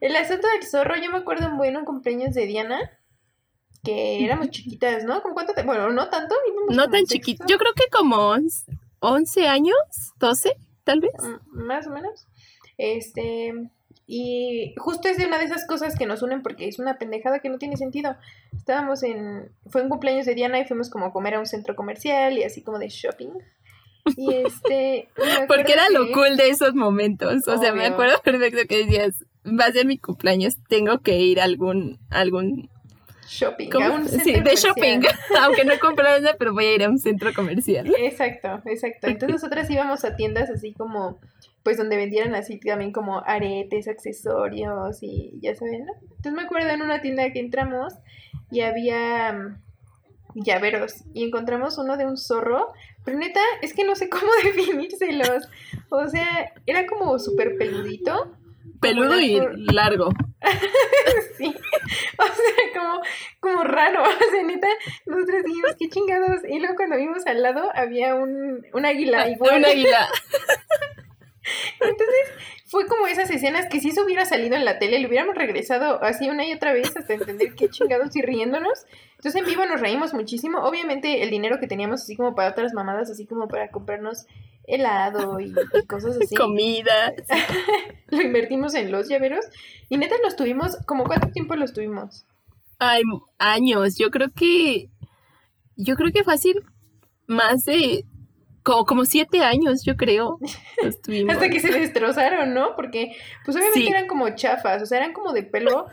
el 0.00 0.14
asunto 0.14 0.46
del 0.48 0.62
zorro, 0.62 0.96
yo 1.02 1.10
me 1.10 1.18
acuerdo 1.18 1.48
en 1.48 1.56
bueno 1.56 1.84
cumpleaños 1.84 2.34
de 2.34 2.46
Diana, 2.46 2.78
que 3.82 4.24
éramos 4.24 4.50
chiquitas, 4.50 5.02
¿no? 5.04 5.20
¿Con 5.22 5.34
cuánto? 5.34 5.52
Bueno, 5.64 5.90
no 5.90 6.08
tanto. 6.10 6.36
No 6.68 6.88
tan 6.88 7.06
chiquitas. 7.06 7.46
Yo 7.48 7.58
creo 7.58 7.72
que 7.74 7.88
como 7.90 8.36
11 9.02 9.48
años, 9.48 9.76
12 10.18 10.56
tal 10.84 11.00
vez. 11.00 11.12
Mm, 11.18 11.66
más 11.66 11.86
o 11.86 11.90
menos. 11.90 12.26
Este, 12.78 13.52
y 14.06 14.74
justo 14.78 15.08
es 15.08 15.16
de 15.16 15.26
una 15.26 15.38
de 15.38 15.44
esas 15.44 15.66
cosas 15.66 15.96
que 15.96 16.06
nos 16.06 16.22
unen 16.22 16.42
porque 16.42 16.68
es 16.68 16.78
una 16.78 16.98
pendejada 16.98 17.40
que 17.40 17.48
no 17.48 17.58
tiene 17.58 17.76
sentido. 17.76 18.16
Estábamos 18.56 19.02
en, 19.02 19.50
fue 19.66 19.82
un 19.82 19.88
cumpleaños 19.88 20.26
de 20.26 20.34
Diana 20.34 20.58
y 20.58 20.64
fuimos 20.64 20.88
como 20.88 21.06
a 21.06 21.12
comer 21.12 21.34
a 21.34 21.40
un 21.40 21.46
centro 21.46 21.76
comercial 21.76 22.38
y 22.38 22.44
así 22.44 22.62
como 22.62 22.78
de 22.78 22.88
shopping. 22.88 23.30
Y 24.16 24.34
este... 24.46 25.08
porque 25.48 25.72
era 25.72 25.90
lo 25.90 26.12
cool 26.12 26.36
de 26.36 26.48
esos 26.48 26.74
momentos. 26.74 27.46
O 27.48 27.58
sea, 27.58 27.72
me 27.72 27.86
acuerdo 27.86 28.20
perfecto 28.24 28.60
que 28.68 28.84
decías, 28.84 29.24
va 29.46 29.66
a 29.66 29.72
ser 29.72 29.86
mi 29.86 29.98
cumpleaños, 29.98 30.56
tengo 30.68 31.00
que 31.00 31.18
ir 31.18 31.40
a 31.40 31.44
algún, 31.44 31.98
algún 32.10 32.70
shopping. 33.26 33.70
sí, 34.22 34.40
de 34.40 34.56
shopping. 34.56 35.00
Aunque 35.40 35.64
no 35.64 35.72
he 35.72 35.78
comprado 35.78 36.20
nada, 36.20 36.36
pero 36.38 36.52
voy 36.52 36.66
a 36.66 36.74
ir 36.74 36.84
a 36.84 36.88
un 36.88 36.98
centro 36.98 37.32
comercial. 37.34 37.92
Exacto, 37.98 38.62
exacto. 38.66 39.06
Entonces 39.06 39.30
nosotras 39.42 39.70
íbamos 39.70 40.04
a 40.04 40.16
tiendas 40.16 40.50
así 40.50 40.72
como, 40.72 41.18
pues 41.62 41.76
donde 41.76 41.96
vendieran 41.96 42.34
así 42.34 42.58
también 42.58 42.92
como 42.92 43.22
aretes, 43.26 43.88
accesorios 43.88 45.02
y 45.02 45.38
ya 45.40 45.54
saben, 45.54 45.86
¿no? 45.86 45.92
Entonces 46.02 46.32
me 46.32 46.42
acuerdo 46.42 46.70
en 46.70 46.82
una 46.82 47.00
tienda 47.00 47.30
que 47.32 47.40
entramos 47.40 47.94
y 48.50 48.60
había 48.62 49.32
mm, 49.32 50.42
llaveros 50.42 51.04
y 51.14 51.24
encontramos 51.24 51.78
uno 51.78 51.96
de 51.96 52.06
un 52.06 52.16
zorro, 52.16 52.72
pero 53.04 53.18
neta, 53.18 53.40
es 53.62 53.74
que 53.74 53.84
no 53.84 53.94
sé 53.94 54.08
cómo 54.10 54.30
definírselos. 54.44 55.48
O 55.90 56.08
sea, 56.08 56.52
era 56.66 56.86
como 56.86 57.18
súper 57.18 57.56
peludito 57.56 58.36
Peludo 58.82 59.20
y 59.20 59.40
largo. 59.72 60.10
sí. 61.38 61.54
O 62.18 62.24
sea, 62.24 62.80
como, 62.80 63.02
como 63.40 63.64
raro. 63.64 64.02
O 64.12 64.30
sea, 64.30 64.42
neta, 64.42 64.68
nosotros 65.06 65.44
dijimos, 65.44 65.76
qué 65.78 65.88
chingados. 65.88 66.40
Y 66.48 66.58
luego 66.58 66.76
cuando 66.76 66.96
vimos 66.96 67.26
al 67.26 67.42
lado 67.42 67.70
había 67.74 68.14
un, 68.14 68.64
un 68.72 68.86
águila 68.86 69.22
ah, 69.22 69.28
igual. 69.28 69.58
Un 69.58 69.64
águila. 69.64 70.08
Entonces, 71.80 72.32
fue 72.66 72.86
como 72.86 73.06
esas 73.06 73.30
escenas 73.30 73.66
que 73.66 73.80
si 73.80 73.90
eso 73.90 74.04
hubiera 74.04 74.24
salido 74.24 74.56
en 74.56 74.64
la 74.64 74.78
tele, 74.78 74.98
le 74.98 75.06
hubiéramos 75.06 75.34
regresado 75.34 76.02
así 76.02 76.30
una 76.30 76.46
y 76.46 76.54
otra 76.54 76.72
vez 76.72 76.96
hasta 76.96 77.12
entender 77.12 77.54
qué 77.54 77.68
chingados 77.68 78.16
y 78.16 78.22
riéndonos. 78.22 78.86
Entonces 79.16 79.40
en 79.40 79.46
vivo 79.46 79.66
nos 79.66 79.80
reímos 79.80 80.14
muchísimo. 80.14 80.60
Obviamente 80.60 81.22
el 81.22 81.30
dinero 81.30 81.58
que 81.60 81.66
teníamos 81.66 82.02
así 82.02 82.16
como 82.16 82.34
para 82.34 82.50
otras 82.50 82.72
mamadas, 82.72 83.10
así 83.10 83.26
como 83.26 83.46
para 83.48 83.70
comprarnos 83.70 84.26
helado 84.64 85.40
y, 85.40 85.52
cosas 85.86 86.16
así. 86.20 86.34
Comida. 86.34 87.14
lo 88.08 88.22
invertimos 88.22 88.74
en 88.74 88.90
los 88.92 89.08
llaveros. 89.08 89.44
Y 89.88 89.98
neta 89.98 90.16
los 90.22 90.36
tuvimos, 90.36 90.76
¿como 90.86 91.04
cuánto 91.04 91.28
tiempo 91.28 91.54
los 91.56 91.72
tuvimos? 91.72 92.26
Ay, 92.78 93.02
años. 93.38 93.96
Yo 93.96 94.10
creo 94.10 94.28
que. 94.34 94.88
Yo 95.76 95.96
creo 95.96 96.12
que 96.12 96.24
fácil 96.24 96.62
más 97.26 97.64
de. 97.64 98.04
Como, 98.62 98.84
como 98.84 99.04
siete 99.04 99.40
años, 99.40 99.84
yo 99.84 99.96
creo. 99.96 100.38
Hasta 101.28 101.50
que 101.50 101.60
se 101.60 101.72
destrozaron, 101.72 102.54
¿no? 102.54 102.76
Porque, 102.76 103.16
pues 103.44 103.56
obviamente 103.56 103.90
eran 103.90 104.06
como 104.06 104.30
chafas, 104.36 104.82
o 104.82 104.86
sea, 104.86 104.98
eran 104.98 105.12
como 105.12 105.32
de 105.32 105.42
pelo. 105.42 105.86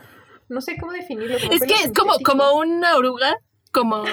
No 0.48 0.60
sé 0.60 0.76
cómo 0.78 0.92
definirlo. 0.92 1.36
es 1.36 1.60
que 1.60 1.74
es 1.74 1.92
como, 1.96 2.12
como 2.24 2.54
una 2.54 2.96
oruga, 2.96 3.36
como 3.70 4.04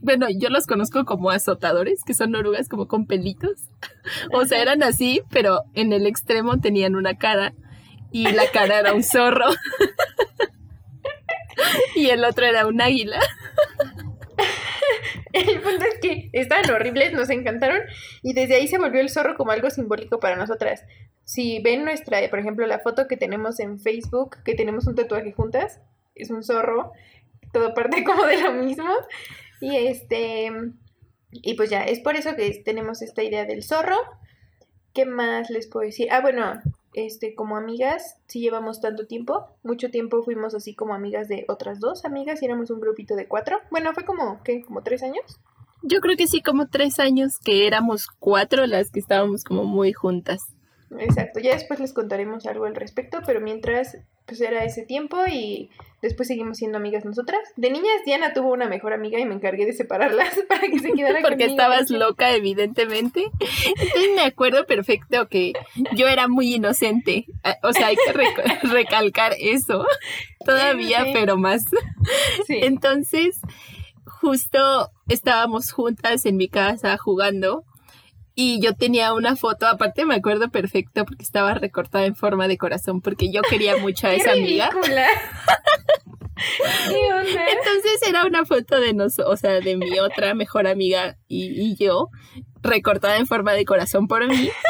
bueno, 0.00 0.26
yo 0.30 0.48
los 0.48 0.66
conozco 0.66 1.04
como 1.04 1.30
azotadores, 1.30 2.02
que 2.04 2.14
son 2.14 2.34
orugas 2.34 2.68
como 2.68 2.88
con 2.88 3.06
pelitos. 3.06 3.68
O 4.32 4.44
sea, 4.44 4.62
eran 4.62 4.82
así, 4.82 5.22
pero 5.30 5.64
en 5.74 5.92
el 5.92 6.06
extremo 6.06 6.60
tenían 6.60 6.96
una 6.96 7.18
cara 7.18 7.54
y 8.10 8.30
la 8.32 8.48
cara 8.52 8.78
era 8.80 8.94
un 8.94 9.02
zorro. 9.02 9.46
y 11.94 12.08
el 12.10 12.24
otro 12.24 12.46
era 12.46 12.66
un 12.66 12.80
águila. 12.80 13.20
El 15.32 15.60
punto 15.60 15.84
es 15.84 15.98
que 16.00 16.30
estaban 16.32 16.70
horribles, 16.70 17.12
nos 17.12 17.30
encantaron 17.30 17.82
y 18.22 18.32
desde 18.32 18.56
ahí 18.56 18.68
se 18.68 18.78
volvió 18.78 19.00
el 19.00 19.10
zorro 19.10 19.36
como 19.36 19.50
algo 19.50 19.68
simbólico 19.70 20.18
para 20.18 20.36
nosotras. 20.36 20.84
Si 21.24 21.60
ven 21.60 21.84
nuestra, 21.84 22.18
por 22.30 22.38
ejemplo, 22.38 22.66
la 22.66 22.78
foto 22.78 23.06
que 23.06 23.16
tenemos 23.16 23.60
en 23.60 23.78
Facebook, 23.78 24.36
que 24.44 24.54
tenemos 24.54 24.86
un 24.86 24.94
tatuaje 24.94 25.32
juntas, 25.32 25.80
es 26.14 26.30
un 26.30 26.42
zorro, 26.42 26.92
todo 27.56 27.74
parte 27.74 28.04
como 28.04 28.24
de 28.24 28.40
lo 28.40 28.52
mismo. 28.52 28.92
Y 29.60 29.76
este, 29.76 30.50
y 31.30 31.54
pues 31.54 31.70
ya, 31.70 31.84
es 31.84 32.00
por 32.00 32.16
eso 32.16 32.36
que 32.36 32.62
tenemos 32.64 33.02
esta 33.02 33.22
idea 33.22 33.44
del 33.44 33.62
zorro. 33.62 33.96
¿Qué 34.92 35.06
más 35.06 35.50
les 35.50 35.66
puedo 35.66 35.84
decir? 35.84 36.08
Ah, 36.10 36.20
bueno, 36.20 36.60
este, 36.94 37.34
como 37.34 37.56
amigas, 37.56 38.18
si 38.26 38.40
llevamos 38.40 38.80
tanto 38.80 39.06
tiempo, 39.06 39.46
mucho 39.62 39.90
tiempo 39.90 40.22
fuimos 40.22 40.54
así 40.54 40.74
como 40.74 40.94
amigas 40.94 41.28
de 41.28 41.44
otras 41.48 41.80
dos 41.80 42.04
amigas 42.04 42.42
y 42.42 42.46
éramos 42.46 42.70
un 42.70 42.80
grupito 42.80 43.14
de 43.14 43.28
cuatro. 43.28 43.58
Bueno, 43.70 43.92
fue 43.92 44.04
como, 44.04 44.42
¿qué? 44.42 44.62
¿Como 44.64 44.82
tres 44.82 45.02
años? 45.02 45.40
Yo 45.82 46.00
creo 46.00 46.16
que 46.16 46.26
sí, 46.26 46.40
como 46.40 46.68
tres 46.68 46.98
años 46.98 47.38
que 47.38 47.66
éramos 47.66 48.06
cuatro 48.18 48.66
las 48.66 48.90
que 48.90 49.00
estábamos 49.00 49.44
como 49.44 49.64
muy 49.64 49.92
juntas. 49.92 50.55
Exacto, 50.98 51.40
ya 51.40 51.54
después 51.54 51.80
les 51.80 51.92
contaremos 51.92 52.46
algo 52.46 52.64
al 52.64 52.74
respecto, 52.74 53.20
pero 53.26 53.40
mientras 53.40 53.98
pues 54.26 54.40
era 54.40 54.64
ese 54.64 54.82
tiempo 54.82 55.18
y 55.30 55.70
después 56.02 56.28
seguimos 56.28 56.58
siendo 56.58 56.78
amigas 56.78 57.04
nosotras. 57.04 57.40
De 57.56 57.70
niñas 57.70 58.04
Diana 58.04 58.32
tuvo 58.32 58.52
una 58.52 58.68
mejor 58.68 58.92
amiga 58.92 59.18
y 59.18 59.24
me 59.24 59.34
encargué 59.34 59.66
de 59.66 59.72
separarlas 59.72 60.38
para 60.48 60.62
que 60.62 60.78
se 60.78 60.92
quedara 60.92 61.20
Porque 61.22 61.44
estabas 61.44 61.90
loca, 61.90 62.34
evidentemente. 62.34 63.24
Entonces 63.24 64.10
me 64.14 64.22
acuerdo 64.22 64.66
perfecto 64.66 65.28
que 65.28 65.52
yo 65.94 66.08
era 66.08 66.28
muy 66.28 66.54
inocente. 66.54 67.26
Ah, 67.44 67.56
o 67.62 67.72
sea, 67.72 67.88
hay 67.88 67.96
que 67.96 68.12
recalcar 68.68 69.34
eso 69.38 69.86
todavía, 70.44 71.06
pero 71.12 71.36
más. 71.36 71.64
Entonces, 72.48 73.40
justo 74.04 74.90
estábamos 75.08 75.72
juntas 75.72 76.26
en 76.26 76.36
mi 76.36 76.48
casa 76.48 76.96
jugando 76.98 77.64
y 78.38 78.60
yo 78.60 78.74
tenía 78.74 79.14
una 79.14 79.34
foto, 79.34 79.66
aparte 79.66 80.04
me 80.04 80.14
acuerdo 80.14 80.50
perfecto 80.50 81.06
porque 81.06 81.22
estaba 81.22 81.54
recortada 81.54 82.04
en 82.04 82.14
forma 82.14 82.48
de 82.48 82.58
corazón 82.58 83.00
porque 83.00 83.32
yo 83.32 83.40
quería 83.40 83.78
mucho 83.78 84.06
a 84.06 84.12
esa 84.14 84.32
amiga. 84.32 84.68
Entonces 86.36 88.06
era 88.06 88.26
una 88.26 88.44
foto 88.44 88.78
de 88.78 88.92
nosotros, 88.92 89.32
o 89.32 89.36
sea, 89.38 89.60
de 89.60 89.76
mi 89.76 89.98
otra 89.98 90.34
mejor 90.34 90.66
amiga 90.66 91.16
y, 91.26 91.46
y 91.46 91.76
yo, 91.76 92.10
recortada 92.60 93.16
en 93.16 93.26
forma 93.26 93.54
de 93.54 93.64
corazón 93.64 94.06
por 94.06 94.28
mí. 94.28 94.50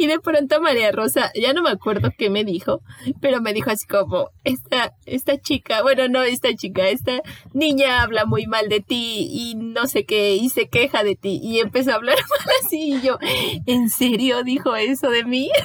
Y 0.00 0.06
de 0.06 0.18
pronto 0.18 0.62
María 0.62 0.92
Rosa, 0.92 1.30
ya 1.34 1.52
no 1.52 1.60
me 1.60 1.68
acuerdo 1.68 2.10
qué 2.16 2.30
me 2.30 2.42
dijo, 2.42 2.80
pero 3.20 3.42
me 3.42 3.52
dijo 3.52 3.68
así 3.68 3.86
como, 3.86 4.30
esta, 4.44 4.94
esta 5.04 5.38
chica, 5.38 5.82
bueno, 5.82 6.08
no 6.08 6.22
esta 6.22 6.54
chica, 6.54 6.88
esta 6.88 7.20
niña 7.52 8.00
habla 8.00 8.24
muy 8.24 8.46
mal 8.46 8.70
de 8.70 8.80
ti 8.80 9.28
y 9.30 9.56
no 9.56 9.86
sé 9.86 10.06
qué, 10.06 10.36
y 10.36 10.48
se 10.48 10.70
queja 10.70 11.04
de 11.04 11.16
ti. 11.16 11.38
Y 11.42 11.58
empezó 11.58 11.90
a 11.90 11.96
hablar 11.96 12.16
mal 12.30 12.54
así 12.64 12.94
y 12.94 13.02
yo, 13.02 13.18
¿en 13.66 13.90
serio 13.90 14.42
dijo 14.42 14.74
eso 14.74 15.10
de 15.10 15.24
mí? 15.24 15.50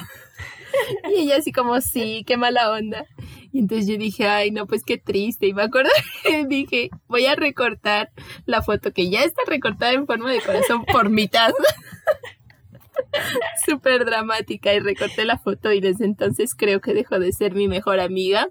Y 1.10 1.22
ella 1.22 1.38
así 1.38 1.52
como, 1.52 1.80
sí, 1.80 2.22
qué 2.26 2.36
mala 2.36 2.70
onda. 2.70 3.06
Y 3.50 3.60
entonces 3.60 3.86
yo 3.86 3.96
dije, 3.96 4.28
ay, 4.28 4.50
no, 4.50 4.66
pues 4.66 4.82
qué 4.84 4.98
triste. 4.98 5.46
Y 5.46 5.54
me 5.54 5.62
acuerdo 5.62 5.88
dije, 6.48 6.90
voy 7.08 7.24
a 7.24 7.34
recortar 7.34 8.10
la 8.44 8.60
foto 8.60 8.92
que 8.92 9.08
ya 9.08 9.24
está 9.24 9.40
recortada 9.46 9.92
en 9.92 10.06
forma 10.06 10.30
de 10.30 10.42
corazón 10.42 10.84
por 10.84 11.08
mitad. 11.08 11.54
súper 13.66 14.04
dramática 14.04 14.74
y 14.74 14.80
recorté 14.80 15.24
la 15.24 15.38
foto 15.38 15.72
y 15.72 15.80
desde 15.80 16.04
entonces 16.04 16.54
creo 16.54 16.80
que 16.80 16.94
dejó 16.94 17.18
de 17.18 17.32
ser 17.32 17.54
mi 17.54 17.68
mejor 17.68 18.00
amiga. 18.00 18.48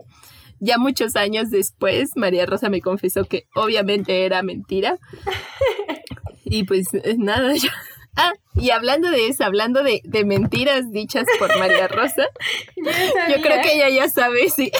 Ya 0.59 0.77
muchos 0.77 1.15
años 1.15 1.49
después, 1.49 2.11
María 2.15 2.45
Rosa 2.45 2.69
me 2.69 2.81
confesó 2.81 3.25
que 3.25 3.47
obviamente 3.55 4.25
era 4.25 4.41
mentira. 4.41 4.97
Y 6.45 6.63
pues 6.63 6.93
eh, 6.93 7.15
nada, 7.17 7.53
yo... 7.55 7.69
Ah, 8.17 8.33
y 8.55 8.69
hablando 8.69 9.11
de 9.11 9.27
eso, 9.27 9.43
hablando 9.43 9.83
de, 9.83 10.01
mentiras 10.23 10.89
dichas 10.91 11.25
por 11.37 11.57
María 11.59 11.89
Rosa, 11.89 12.27
yo 12.77 13.41
creo 13.41 13.61
que 13.61 13.73
ella 13.73 13.89
ya 13.89 14.07
sabe, 14.07 14.49
sí. 14.49 14.71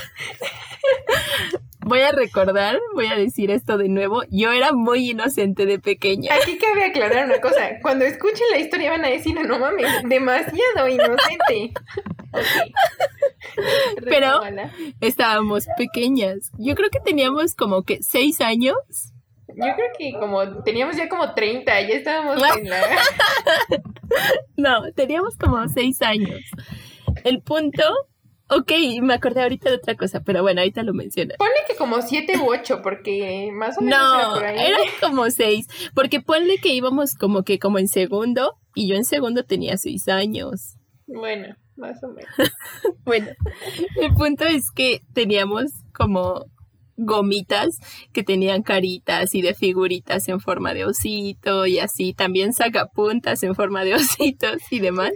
Voy 1.85 2.01
a 2.01 2.11
recordar, 2.11 2.79
voy 2.93 3.05
a 3.05 3.15
decir 3.15 3.51
esto 3.51 3.77
de 3.77 3.87
nuevo. 3.89 4.23
Yo 4.31 4.51
era 4.51 4.73
muy 4.73 5.11
inocente 5.11 5.65
de 5.65 5.79
pequeña. 5.79 6.33
Aquí 6.33 6.57
cabe 6.57 6.85
aclarar 6.85 7.25
una 7.25 7.39
cosa. 7.39 7.79
Cuando 7.81 8.05
escuchen 8.05 8.45
la 8.51 8.57
historia 8.57 8.89
van 8.89 9.05
a 9.05 9.09
decir, 9.09 9.35
no 9.35 9.59
mames, 9.59 9.87
demasiado 10.03 10.87
inocente. 10.89 11.73
Pero 14.03 14.41
estábamos 14.99 15.67
pequeñas. 15.77 16.51
Yo 16.57 16.75
creo 16.75 16.89
que 16.89 16.99
teníamos 16.99 17.55
como 17.55 17.83
que 17.83 17.99
seis 18.01 18.41
años. 18.41 18.75
Yo 19.47 19.55
creo 19.75 19.87
que 19.97 20.13
como 20.19 20.63
teníamos 20.63 20.97
ya 20.97 21.07
como 21.07 21.33
30, 21.33 21.81
ya 21.81 21.93
estábamos 21.93 22.41
en 22.57 22.69
la... 22.69 22.81
no, 24.57 24.91
teníamos 24.93 25.37
como 25.37 25.69
seis 25.69 26.01
años. 26.01 26.41
El 27.23 27.41
punto 27.41 27.83
Ok, 28.49 28.71
me 29.01 29.15
acordé 29.15 29.41
ahorita 29.41 29.69
de 29.69 29.77
otra 29.77 29.95
cosa, 29.95 30.21
pero 30.21 30.43
bueno, 30.43 30.61
ahorita 30.61 30.83
lo 30.83 30.93
menciono. 30.93 31.33
Ponle 31.37 31.53
que 31.67 31.75
como 31.75 32.01
siete 32.01 32.37
u 32.37 32.51
ocho, 32.51 32.81
porque 32.83 33.49
más 33.51 33.77
o 33.77 33.81
menos 33.81 33.99
no, 33.99 34.19
era 34.19 34.29
por 34.33 34.43
ahí. 34.45 34.67
era 34.67 34.77
como 35.01 35.29
seis, 35.31 35.67
porque 35.95 36.21
ponle 36.21 36.57
que 36.59 36.73
íbamos 36.73 37.15
como 37.15 37.43
que 37.43 37.57
como 37.57 37.79
en 37.79 37.87
segundo, 37.87 38.53
y 38.75 38.87
yo 38.87 38.95
en 38.95 39.05
segundo 39.05 39.43
tenía 39.43 39.77
seis 39.77 40.07
años. 40.07 40.75
Bueno, 41.07 41.55
más 41.75 42.03
o 42.03 42.09
menos. 42.09 42.29
bueno, 43.05 43.27
el 43.99 44.13
punto 44.13 44.45
es 44.45 44.69
que 44.71 45.01
teníamos 45.13 45.71
como 45.93 46.45
gomitas 46.97 47.79
que 48.13 48.23
tenían 48.23 48.61
caritas 48.63 49.35
y 49.35 49.41
de 49.41 49.53
figuritas 49.53 50.27
en 50.29 50.39
forma 50.39 50.73
de 50.73 50.85
osito 50.85 51.65
y 51.65 51.79
así, 51.79 52.13
también 52.13 52.53
sacapuntas 52.53 53.43
en 53.43 53.55
forma 53.55 53.83
de 53.83 53.95
ositos 53.95 54.61
y 54.71 54.79
demás. 54.79 55.13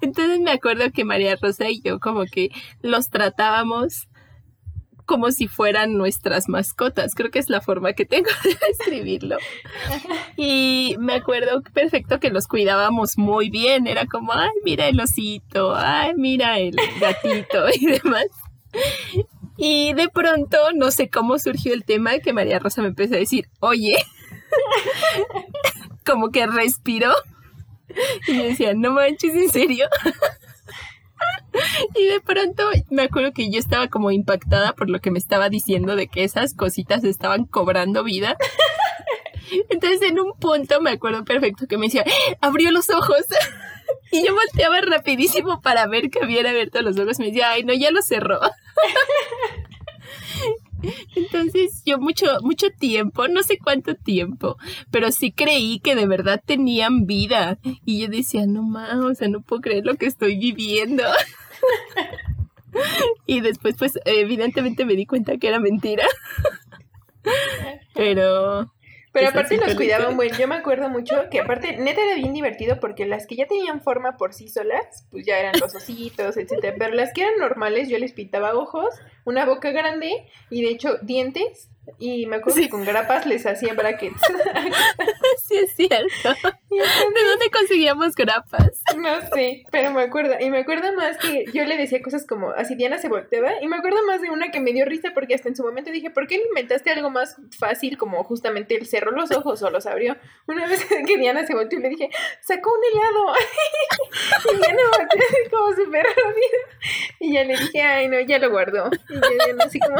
Entonces 0.00 0.40
me 0.40 0.50
acuerdo 0.50 0.90
que 0.92 1.04
María 1.04 1.36
Rosa 1.40 1.68
y 1.68 1.80
yo 1.80 2.00
como 2.00 2.24
que 2.24 2.50
los 2.82 3.10
tratábamos 3.10 4.08
como 5.06 5.30
si 5.30 5.48
fueran 5.48 5.96
nuestras 5.96 6.48
mascotas. 6.48 7.14
Creo 7.14 7.30
que 7.30 7.38
es 7.38 7.50
la 7.50 7.60
forma 7.60 7.92
que 7.92 8.06
tengo 8.06 8.30
de 8.44 8.56
describirlo. 8.68 9.36
Y 10.36 10.96
me 10.98 11.14
acuerdo 11.14 11.62
perfecto 11.62 12.20
que 12.20 12.30
los 12.30 12.46
cuidábamos 12.46 13.18
muy 13.18 13.50
bien. 13.50 13.86
Era 13.86 14.06
como, 14.06 14.32
ay, 14.32 14.50
mira 14.64 14.88
el 14.88 15.00
osito, 15.00 15.74
ay, 15.74 16.14
mira 16.16 16.58
el 16.58 16.76
gatito 17.00 17.66
y 17.80 17.86
demás. 17.86 18.26
Y 19.56 19.92
de 19.92 20.08
pronto, 20.08 20.58
no 20.74 20.90
sé 20.90 21.08
cómo 21.08 21.38
surgió 21.38 21.74
el 21.74 21.84
tema 21.84 22.18
que 22.18 22.32
María 22.32 22.58
Rosa 22.58 22.82
me 22.82 22.88
empezó 22.88 23.14
a 23.14 23.18
decir, 23.18 23.48
oye, 23.60 23.94
como 26.04 26.30
que 26.30 26.46
respiró 26.46 27.12
Y 28.26 28.38
yo 28.38 28.44
decía, 28.44 28.74
no 28.74 28.92
manches, 28.92 29.34
¿en 29.34 29.50
serio? 29.50 29.88
Y 31.94 32.06
de 32.06 32.20
pronto 32.20 32.64
me 32.90 33.02
acuerdo 33.02 33.32
que 33.32 33.50
yo 33.50 33.58
estaba 33.58 33.88
como 33.88 34.10
impactada 34.10 34.72
por 34.74 34.90
lo 34.90 34.98
que 34.98 35.10
me 35.10 35.18
estaba 35.18 35.48
diciendo 35.48 35.94
de 35.96 36.08
que 36.08 36.24
esas 36.24 36.54
cositas 36.54 37.04
estaban 37.04 37.46
cobrando 37.46 38.02
vida. 38.02 38.36
Entonces 39.70 40.02
en 40.02 40.18
un 40.18 40.32
punto 40.38 40.80
me 40.80 40.90
acuerdo 40.90 41.24
perfecto 41.24 41.66
que 41.66 41.78
me 41.78 41.86
decía, 41.86 42.04
abrió 42.40 42.70
los 42.72 42.90
ojos. 42.90 43.24
Y 44.10 44.26
yo 44.26 44.34
volteaba 44.34 44.80
rapidísimo 44.80 45.60
para 45.60 45.86
ver 45.86 46.10
que 46.10 46.20
había 46.22 46.40
abierto 46.48 46.82
los 46.82 46.98
ojos. 46.98 47.18
Me 47.18 47.26
decía, 47.26 47.50
ay, 47.50 47.64
no, 47.64 47.72
ya 47.72 47.90
lo 47.90 48.02
cerró. 48.02 48.40
Entonces 51.16 51.82
yo 51.84 51.98
mucho, 51.98 52.26
mucho 52.42 52.70
tiempo, 52.70 53.28
no 53.28 53.42
sé 53.42 53.58
cuánto 53.58 53.94
tiempo, 53.94 54.56
pero 54.90 55.10
sí 55.12 55.32
creí 55.32 55.80
que 55.80 55.94
de 55.94 56.06
verdad 56.06 56.42
tenían 56.44 57.06
vida. 57.06 57.58
Y 57.84 58.00
yo 58.00 58.08
decía, 58.08 58.46
no 58.46 58.62
mames, 58.62 59.04
o 59.04 59.14
sea, 59.14 59.28
no 59.28 59.40
puedo 59.40 59.62
creer 59.62 59.84
lo 59.84 59.94
que 59.94 60.06
estoy 60.06 60.38
viviendo. 60.38 61.04
y 63.26 63.40
después, 63.40 63.76
pues, 63.78 63.98
evidentemente 64.04 64.84
me 64.84 64.96
di 64.96 65.06
cuenta 65.06 65.38
que 65.38 65.48
era 65.48 65.60
mentira. 65.60 66.06
pero 67.94 68.73
pero 69.14 69.28
aparte 69.28 69.56
los 69.58 69.76
cuidaban 69.76 70.16
bueno. 70.16 70.36
Yo 70.36 70.48
me 70.48 70.56
acuerdo 70.56 70.88
mucho 70.88 71.30
que 71.30 71.38
aparte, 71.38 71.76
neta 71.76 72.02
era 72.02 72.16
bien 72.16 72.32
divertido 72.32 72.80
porque 72.80 73.06
las 73.06 73.28
que 73.28 73.36
ya 73.36 73.46
tenían 73.46 73.80
forma 73.80 74.16
por 74.16 74.34
sí 74.34 74.48
solas, 74.48 75.06
pues 75.12 75.24
ya 75.24 75.38
eran 75.38 75.54
los 75.60 75.72
ositos, 75.72 76.36
etcétera. 76.36 76.74
Pero 76.76 76.94
las 76.94 77.12
que 77.12 77.22
eran 77.22 77.38
normales, 77.38 77.88
yo 77.88 77.96
les 77.98 78.12
pintaba 78.12 78.56
ojos, 78.56 78.92
una 79.24 79.46
boca 79.46 79.70
grande 79.70 80.26
y 80.50 80.62
de 80.62 80.70
hecho 80.70 80.98
dientes 81.00 81.70
y 81.98 82.26
me 82.26 82.36
acuerdo 82.36 82.60
que 82.60 82.68
con 82.68 82.84
grapas 82.84 83.26
les 83.26 83.46
hacía 83.46 83.74
brackets. 83.74 84.20
sí, 85.48 85.56
es 85.56 85.74
cierto. 85.74 86.30
¿De 86.70 87.24
dónde 87.24 87.50
conseguíamos 87.52 88.14
grapas? 88.14 88.82
No 88.96 89.20
sé, 89.32 89.64
pero 89.70 89.90
me 89.90 90.02
acuerdo. 90.02 90.34
Y 90.40 90.50
me 90.50 90.58
acuerdo 90.58 90.92
más 90.94 91.18
que 91.18 91.44
yo 91.52 91.64
le 91.64 91.76
decía 91.76 92.02
cosas 92.02 92.26
como, 92.26 92.50
así 92.50 92.74
Diana 92.74 92.98
se 92.98 93.08
volteaba. 93.08 93.62
Y 93.62 93.68
me 93.68 93.76
acuerdo 93.76 93.98
más 94.06 94.22
de 94.22 94.30
una 94.30 94.50
que 94.50 94.60
me 94.60 94.72
dio 94.72 94.84
risa 94.84 95.10
porque 95.14 95.34
hasta 95.34 95.48
en 95.48 95.56
su 95.56 95.62
momento 95.62 95.90
dije, 95.90 96.10
¿por 96.10 96.26
qué 96.26 96.38
no 96.38 96.44
inventaste 96.44 96.90
algo 96.90 97.10
más 97.10 97.36
fácil 97.58 97.98
como 97.98 98.24
justamente 98.24 98.76
el 98.76 98.86
cerró 98.86 99.12
los 99.12 99.30
ojos 99.30 99.62
o 99.62 99.70
los 99.70 99.86
abrió? 99.86 100.16
Una 100.46 100.66
vez 100.66 100.84
que 101.06 101.18
Diana 101.18 101.46
se 101.46 101.54
volteó 101.54 101.78
y 101.78 101.82
le 101.82 101.88
dije, 101.90 102.10
sacó 102.40 102.70
un 102.72 102.80
helado. 102.92 103.34
y 104.52 104.56
Diana 104.56 104.82
volteó 104.98 105.20
así 105.20 105.50
como 105.50 105.72
súper 105.74 106.04
rápido. 106.04 106.58
Y 107.20 107.34
ya 107.34 107.44
le 107.44 107.56
dije, 107.56 107.82
ay, 107.82 108.08
no, 108.08 108.20
ya 108.20 108.38
lo 108.38 108.50
guardó. 108.50 108.90
Y 109.08 109.14
yo 109.14 109.44
Diana 109.44 109.64
así 109.64 109.78
como... 109.78 109.96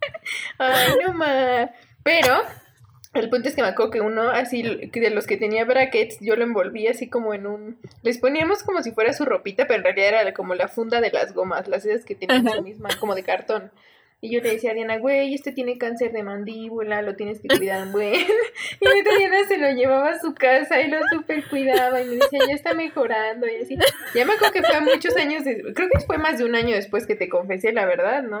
Ay, 0.58 0.94
no 1.04 1.12
más. 1.12 1.70
Pero 2.02 2.42
el 3.14 3.30
punto 3.30 3.48
es 3.48 3.54
que 3.54 3.62
me 3.62 3.68
acuerdo 3.68 3.90
que 3.90 4.00
uno, 4.00 4.30
así, 4.30 4.62
de 4.62 5.10
los 5.10 5.26
que 5.26 5.36
tenía 5.36 5.64
brackets, 5.64 6.18
yo 6.20 6.36
lo 6.36 6.44
envolví 6.44 6.86
así 6.86 7.08
como 7.08 7.34
en 7.34 7.46
un... 7.46 7.78
Les 8.02 8.18
poníamos 8.18 8.62
como 8.62 8.82
si 8.82 8.92
fuera 8.92 9.12
su 9.12 9.24
ropita, 9.24 9.66
pero 9.66 9.78
en 9.78 9.84
realidad 9.84 10.20
era 10.22 10.34
como 10.34 10.54
la 10.54 10.68
funda 10.68 11.00
de 11.00 11.10
las 11.10 11.32
gomas, 11.32 11.68
las 11.68 11.84
esas 11.86 12.04
que 12.04 12.14
tenían 12.14 12.46
su 12.48 12.62
misma, 12.62 12.88
como 13.00 13.14
de 13.14 13.22
cartón. 13.22 13.70
Y 14.20 14.30
yo 14.32 14.40
le 14.40 14.52
decía 14.52 14.70
a 14.70 14.74
Diana, 14.74 14.98
güey, 14.98 15.34
este 15.34 15.52
tiene 15.52 15.76
cáncer 15.76 16.12
de 16.12 16.22
mandíbula, 16.22 17.02
lo 17.02 17.16
tienes 17.16 17.40
que 17.40 17.48
cuidar, 17.48 17.88
güey. 17.92 18.14
y 18.80 18.86
entonces 18.86 19.18
Diana 19.18 19.48
se 19.48 19.58
lo 19.58 19.70
llevaba 19.72 20.10
a 20.10 20.20
su 20.20 20.34
casa 20.34 20.80
y 20.80 20.88
lo 20.88 20.98
super 21.10 21.44
cuidaba 21.48 22.00
y 22.02 22.06
me 22.06 22.16
decía, 22.16 22.40
ya 22.46 22.54
está 22.54 22.74
mejorando 22.74 23.46
y 23.46 23.56
así. 23.56 23.76
Ya 24.14 24.24
me 24.24 24.34
acuerdo 24.34 24.52
que 24.52 24.62
fue 24.62 24.80
muchos 24.80 25.16
años, 25.16 25.42
creo 25.42 25.88
que 25.90 26.00
fue 26.00 26.18
más 26.18 26.38
de 26.38 26.44
un 26.44 26.54
año 26.54 26.74
después 26.74 27.06
que 27.06 27.14
te 27.14 27.28
confesé 27.28 27.72
la 27.72 27.84
verdad, 27.84 28.22
¿no? 28.22 28.40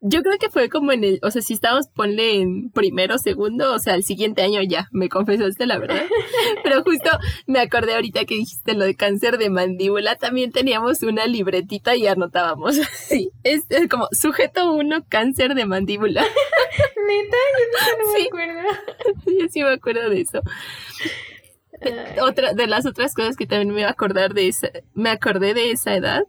Yo 0.00 0.22
creo 0.22 0.38
que 0.38 0.48
fue 0.48 0.68
como 0.68 0.92
en 0.92 1.02
el, 1.02 1.18
o 1.22 1.30
sea, 1.32 1.42
si 1.42 1.54
estábamos, 1.54 1.88
ponle 1.88 2.36
en 2.36 2.70
primero, 2.70 3.18
segundo, 3.18 3.74
o 3.74 3.78
sea, 3.80 3.96
el 3.96 4.04
siguiente 4.04 4.42
año 4.42 4.62
ya, 4.62 4.88
me 4.92 5.08
confesaste 5.08 5.66
la 5.66 5.78
verdad. 5.78 6.02
Pero 6.62 6.84
justo 6.84 7.10
me 7.46 7.58
acordé 7.58 7.94
ahorita 7.94 8.24
que 8.24 8.36
dijiste 8.36 8.74
lo 8.74 8.84
de 8.84 8.94
cáncer 8.94 9.38
de 9.38 9.50
mandíbula, 9.50 10.14
también 10.14 10.52
teníamos 10.52 11.02
una 11.02 11.26
libretita 11.26 11.96
y 11.96 12.06
anotábamos. 12.06 12.78
Sí, 13.08 13.30
es, 13.42 13.64
como 13.90 14.06
sujeto 14.12 14.70
uno, 14.72 15.04
cáncer 15.08 15.54
de 15.54 15.64
mandíbula. 15.64 16.20
Neta, 17.06 17.36
yo 17.58 18.04
no, 18.04 18.12
me 18.12 18.24
acuerdo. 18.24 18.60
Yo 19.40 19.48
sí 19.48 19.62
me 19.62 19.70
acuerdo 19.70 20.10
de 20.10 20.20
eso. 20.20 20.42
Otra 22.22 22.52
de 22.52 22.66
las 22.66 22.86
otras 22.86 23.14
cosas 23.14 23.36
que 23.36 23.46
también 23.46 23.74
me 23.74 23.80
iba 23.80 23.88
a 23.88 23.92
acordar 23.92 24.34
de 24.34 24.48
esa, 24.48 24.68
me 24.94 25.10
acordé 25.10 25.54
de 25.54 25.70
esa 25.70 25.94
edad 25.94 26.24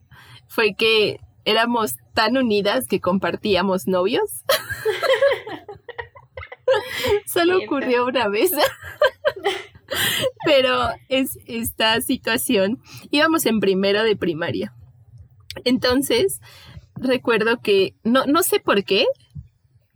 fue 0.47 0.73
que 0.75 1.19
éramos 1.49 1.95
tan 2.13 2.37
unidas 2.37 2.87
que 2.87 2.99
compartíamos 2.99 3.87
novios. 3.87 4.43
Solo 7.25 7.57
ocurrió 7.57 8.05
una 8.05 8.27
vez. 8.27 8.51
Pero 10.45 10.89
es 11.07 11.39
esta 11.47 11.99
situación. 12.01 12.79
Íbamos 13.11 13.45
en 13.45 13.59
primero 13.59 14.03
de 14.03 14.15
primaria. 14.15 14.73
Entonces, 15.65 16.39
recuerdo 16.95 17.59
que, 17.61 17.95
no, 18.03 18.25
no 18.25 18.43
sé 18.43 18.59
por 18.59 18.83
qué, 18.83 19.05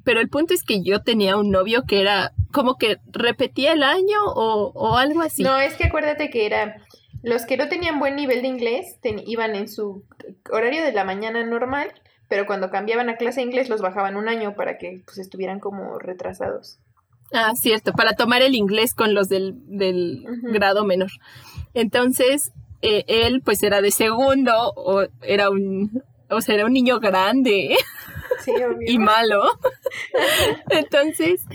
pero 0.04 0.20
el 0.20 0.30
punto 0.30 0.54
es 0.54 0.64
que 0.64 0.84
yo 0.84 1.02
tenía 1.02 1.38
un 1.38 1.52
novio 1.52 1.84
que 1.88 2.02
era 2.02 2.34
como 2.52 2.78
que 2.78 2.98
repetía 3.06 3.74
el 3.74 3.84
año 3.84 4.24
o, 4.26 4.72
o 4.74 4.98
algo 4.98 5.22
así. 5.22 5.44
No, 5.44 5.60
es 5.60 5.76
que 5.76 5.86
acuérdate 5.86 6.30
que 6.30 6.46
era 6.46 6.82
los 7.24 7.46
que 7.46 7.58
no 7.58 7.70
tenían 7.70 8.00
buen 8.00 8.16
nivel 8.16 8.42
de 8.42 8.50
inglés 8.50 9.00
iban 9.26 9.56
en 9.56 9.68
su 9.68 10.04
horario 10.52 10.84
de 10.84 10.92
la 10.92 11.06
mañana 11.06 11.44
normal, 11.44 11.92
pero 12.28 12.46
cuando 12.46 12.70
cambiaban 12.70 13.10
a 13.10 13.16
clase 13.16 13.40
de 13.40 13.48
inglés 13.48 13.70
los 13.70 13.82
bajaban 13.82 14.18
un 14.18 14.28
año 14.28 14.56
para 14.56 14.78
que 14.78 15.02
pues 15.06 15.18
estuvieran 15.18 15.60
como 15.60 15.98
retrasados. 16.00 16.80
Ah, 17.32 17.54
cierto, 17.56 17.94
para 17.94 18.14
tomar 18.14 18.42
el 18.42 18.54
inglés 18.54 18.94
con 18.94 19.14
los 19.14 19.30
del, 19.30 19.56
del 19.66 20.26
grado 20.44 20.84
menor. 20.86 21.10
Entonces, 21.74 22.52
eh, 22.82 23.06
él 23.08 23.42
pues 23.44 23.64
era 23.64 23.82
de 23.82 23.92
segundo 23.92 24.74
o 24.76 25.06
era 25.22 25.50
un, 25.50 26.04
o 26.30 26.42
sea, 26.42 26.56
era 26.56 26.66
un 26.66 26.74
niño 26.74 27.00
grande. 27.00 27.76
y 28.86 29.00
malo. 29.00 29.42
Entonces, 30.70 31.46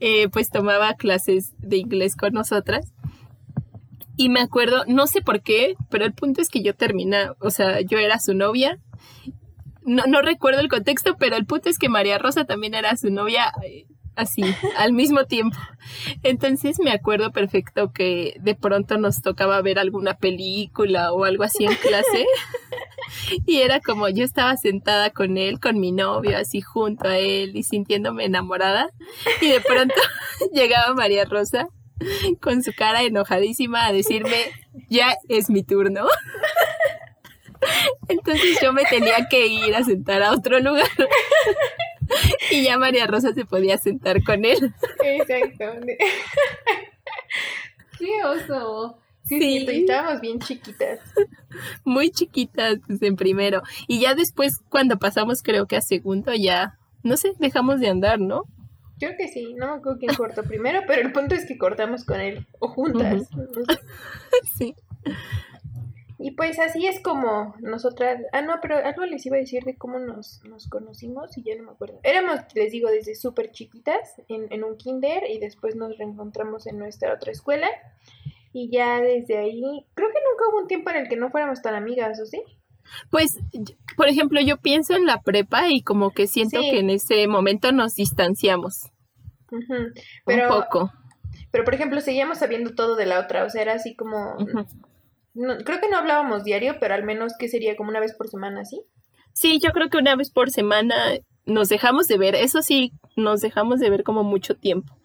eh, 0.00 0.28
pues 0.28 0.50
tomaba 0.50 0.94
clases 0.94 1.52
de 1.58 1.78
inglés 1.78 2.16
con 2.16 2.34
nosotras. 2.34 2.93
Y 4.16 4.28
me 4.28 4.40
acuerdo, 4.40 4.84
no 4.86 5.06
sé 5.06 5.22
por 5.22 5.42
qué, 5.42 5.74
pero 5.90 6.04
el 6.04 6.12
punto 6.12 6.40
es 6.40 6.48
que 6.48 6.62
yo 6.62 6.74
terminé, 6.74 7.30
o 7.40 7.50
sea, 7.50 7.80
yo 7.80 7.98
era 7.98 8.18
su 8.18 8.34
novia. 8.34 8.78
No, 9.82 10.04
no 10.06 10.22
recuerdo 10.22 10.60
el 10.60 10.68
contexto, 10.68 11.16
pero 11.18 11.36
el 11.36 11.46
punto 11.46 11.68
es 11.68 11.78
que 11.78 11.88
María 11.88 12.18
Rosa 12.18 12.44
también 12.44 12.74
era 12.74 12.96
su 12.96 13.10
novia 13.10 13.52
eh, 13.64 13.86
así, 14.16 14.42
al 14.78 14.92
mismo 14.92 15.24
tiempo. 15.24 15.56
Entonces 16.22 16.78
me 16.82 16.92
acuerdo 16.92 17.32
perfecto 17.32 17.92
que 17.92 18.34
de 18.40 18.54
pronto 18.54 18.98
nos 18.98 19.20
tocaba 19.20 19.60
ver 19.62 19.78
alguna 19.78 20.14
película 20.14 21.12
o 21.12 21.24
algo 21.24 21.44
así 21.44 21.64
en 21.64 21.74
clase. 21.74 22.26
Y 23.46 23.58
era 23.58 23.80
como 23.80 24.08
yo 24.08 24.24
estaba 24.24 24.56
sentada 24.56 25.10
con 25.10 25.36
él, 25.36 25.60
con 25.60 25.78
mi 25.78 25.92
novio, 25.92 26.36
así 26.36 26.62
junto 26.62 27.06
a 27.06 27.18
él 27.18 27.54
y 27.54 27.62
sintiéndome 27.62 28.24
enamorada. 28.24 28.88
Y 29.40 29.48
de 29.48 29.60
pronto 29.60 29.94
llegaba 30.52 30.94
María 30.94 31.24
Rosa 31.24 31.68
con 32.40 32.62
su 32.62 32.72
cara 32.72 33.02
enojadísima 33.02 33.86
a 33.86 33.92
decirme, 33.92 34.52
ya 34.88 35.16
es 35.28 35.50
mi 35.50 35.62
turno. 35.62 36.06
Entonces 38.08 38.58
yo 38.62 38.72
me 38.72 38.84
tenía 38.84 39.26
que 39.28 39.46
ir 39.46 39.74
a 39.74 39.84
sentar 39.84 40.22
a 40.22 40.32
otro 40.32 40.60
lugar. 40.60 40.88
Y 42.50 42.62
ya 42.62 42.78
María 42.78 43.06
Rosa 43.06 43.32
se 43.32 43.46
podía 43.46 43.78
sentar 43.78 44.22
con 44.22 44.44
él. 44.44 44.74
Exacto. 45.02 45.64
Qué 47.98 48.24
oso. 48.24 48.98
Sí, 49.24 49.38
sí. 49.66 49.66
estábamos 49.68 50.20
bien 50.20 50.38
chiquitas. 50.38 51.00
Muy 51.84 52.10
chiquitas 52.10 52.76
pues, 52.86 53.00
en 53.00 53.16
primero. 53.16 53.62
Y 53.88 54.00
ya 54.00 54.14
después, 54.14 54.60
cuando 54.68 54.98
pasamos, 54.98 55.42
creo 55.42 55.66
que 55.66 55.76
a 55.76 55.80
segundo, 55.80 56.34
ya, 56.34 56.78
no 57.02 57.16
sé, 57.16 57.32
dejamos 57.38 57.80
de 57.80 57.88
andar, 57.88 58.20
¿no? 58.20 58.44
Creo 58.98 59.16
que 59.16 59.28
sí, 59.28 59.54
no 59.54 59.66
me 59.66 59.72
acuerdo 59.74 59.98
quién 59.98 60.14
cortó 60.14 60.44
primero, 60.44 60.80
pero 60.86 61.02
el 61.02 61.12
punto 61.12 61.34
es 61.34 61.46
que 61.46 61.58
cortamos 61.58 62.04
con 62.04 62.20
él, 62.20 62.46
o 62.60 62.68
juntas. 62.68 63.28
sí. 64.56 64.74
Y 66.18 66.30
pues 66.30 66.58
así 66.58 66.86
es 66.86 67.00
como 67.00 67.54
nosotras, 67.60 68.22
ah 68.32 68.40
no, 68.40 68.54
pero 68.62 68.76
algo 68.76 69.04
les 69.04 69.26
iba 69.26 69.36
a 69.36 69.40
decir 69.40 69.64
de 69.64 69.76
cómo 69.76 69.98
nos, 69.98 70.42
nos 70.44 70.68
conocimos 70.68 71.36
y 71.36 71.42
ya 71.42 71.54
no 71.56 71.64
me 71.64 71.72
acuerdo. 71.72 72.00
Éramos, 72.02 72.40
les 72.54 72.72
digo, 72.72 72.88
desde 72.88 73.14
súper 73.14 73.50
chiquitas 73.50 74.22
en, 74.28 74.46
en 74.50 74.64
un 74.64 74.76
kinder 74.76 75.24
y 75.28 75.38
después 75.38 75.76
nos 75.76 75.98
reencontramos 75.98 76.66
en 76.66 76.78
nuestra 76.78 77.12
otra 77.12 77.32
escuela 77.32 77.68
y 78.54 78.70
ya 78.70 79.00
desde 79.02 79.36
ahí, 79.36 79.84
creo 79.94 80.08
que 80.08 80.20
nunca 80.30 80.48
hubo 80.50 80.62
un 80.62 80.68
tiempo 80.68 80.88
en 80.90 80.96
el 80.96 81.08
que 81.08 81.16
no 81.16 81.30
fuéramos 81.30 81.60
tan 81.60 81.74
amigas, 81.74 82.20
¿o 82.20 82.24
sí? 82.24 82.42
Pues, 83.10 83.38
por 83.96 84.08
ejemplo, 84.08 84.40
yo 84.40 84.58
pienso 84.58 84.94
en 84.94 85.06
la 85.06 85.22
prepa 85.22 85.68
y 85.70 85.82
como 85.82 86.12
que 86.12 86.26
siento 86.26 86.60
que 86.60 86.78
en 86.78 86.90
ese 86.90 87.26
momento 87.28 87.72
nos 87.72 87.94
distanciamos. 87.94 88.90
pero, 90.24 90.48
un 90.48 90.62
poco. 90.62 90.92
Pero, 91.50 91.64
por 91.64 91.74
ejemplo, 91.74 92.00
seguíamos 92.00 92.38
sabiendo 92.38 92.74
todo 92.74 92.96
de 92.96 93.06
la 93.06 93.20
otra, 93.20 93.44
o 93.44 93.50
sea, 93.50 93.62
era 93.62 93.74
así 93.74 93.94
como... 93.94 94.36
creo 95.34 95.80
que 95.80 95.88
no 95.88 95.96
hablábamos 95.96 96.44
diario, 96.44 96.76
pero 96.80 96.94
al 96.94 97.04
menos 97.04 97.34
que 97.38 97.48
sería 97.48 97.76
como 97.76 97.90
una 97.90 98.00
vez 98.00 98.14
por 98.14 98.28
semana, 98.28 98.64
¿sí? 98.64 98.82
Sí, 99.32 99.58
yo 99.62 99.72
creo 99.72 99.88
que 99.88 99.98
una 99.98 100.16
vez 100.16 100.30
por 100.30 100.50
semana 100.50 100.94
nos 101.46 101.68
dejamos 101.68 102.06
de 102.08 102.18
ver, 102.18 102.34
eso 102.34 102.62
sí, 102.62 102.92
nos 103.16 103.40
dejamos 103.40 103.80
de 103.80 103.90
ver 103.90 104.04
como 104.04 104.22
mucho 104.22 104.56
tiempo 104.56 104.96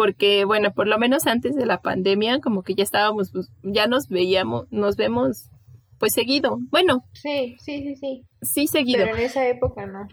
porque 0.00 0.46
bueno, 0.46 0.72
por 0.72 0.88
lo 0.88 0.98
menos 0.98 1.26
antes 1.26 1.54
de 1.54 1.66
la 1.66 1.82
pandemia 1.82 2.40
como 2.40 2.62
que 2.62 2.74
ya 2.74 2.82
estábamos, 2.82 3.32
pues, 3.32 3.50
ya 3.62 3.86
nos 3.86 4.08
veíamos, 4.08 4.66
nos 4.70 4.96
vemos 4.96 5.50
pues 6.00 6.14
seguido. 6.14 6.58
Bueno. 6.70 7.04
Sí, 7.12 7.56
sí, 7.60 7.82
sí, 7.82 7.94
sí. 7.94 8.26
Sí, 8.42 8.66
seguido. 8.66 9.04
Pero 9.04 9.16
en 9.16 9.22
esa 9.22 9.46
época 9.46 9.86
no. 9.86 10.08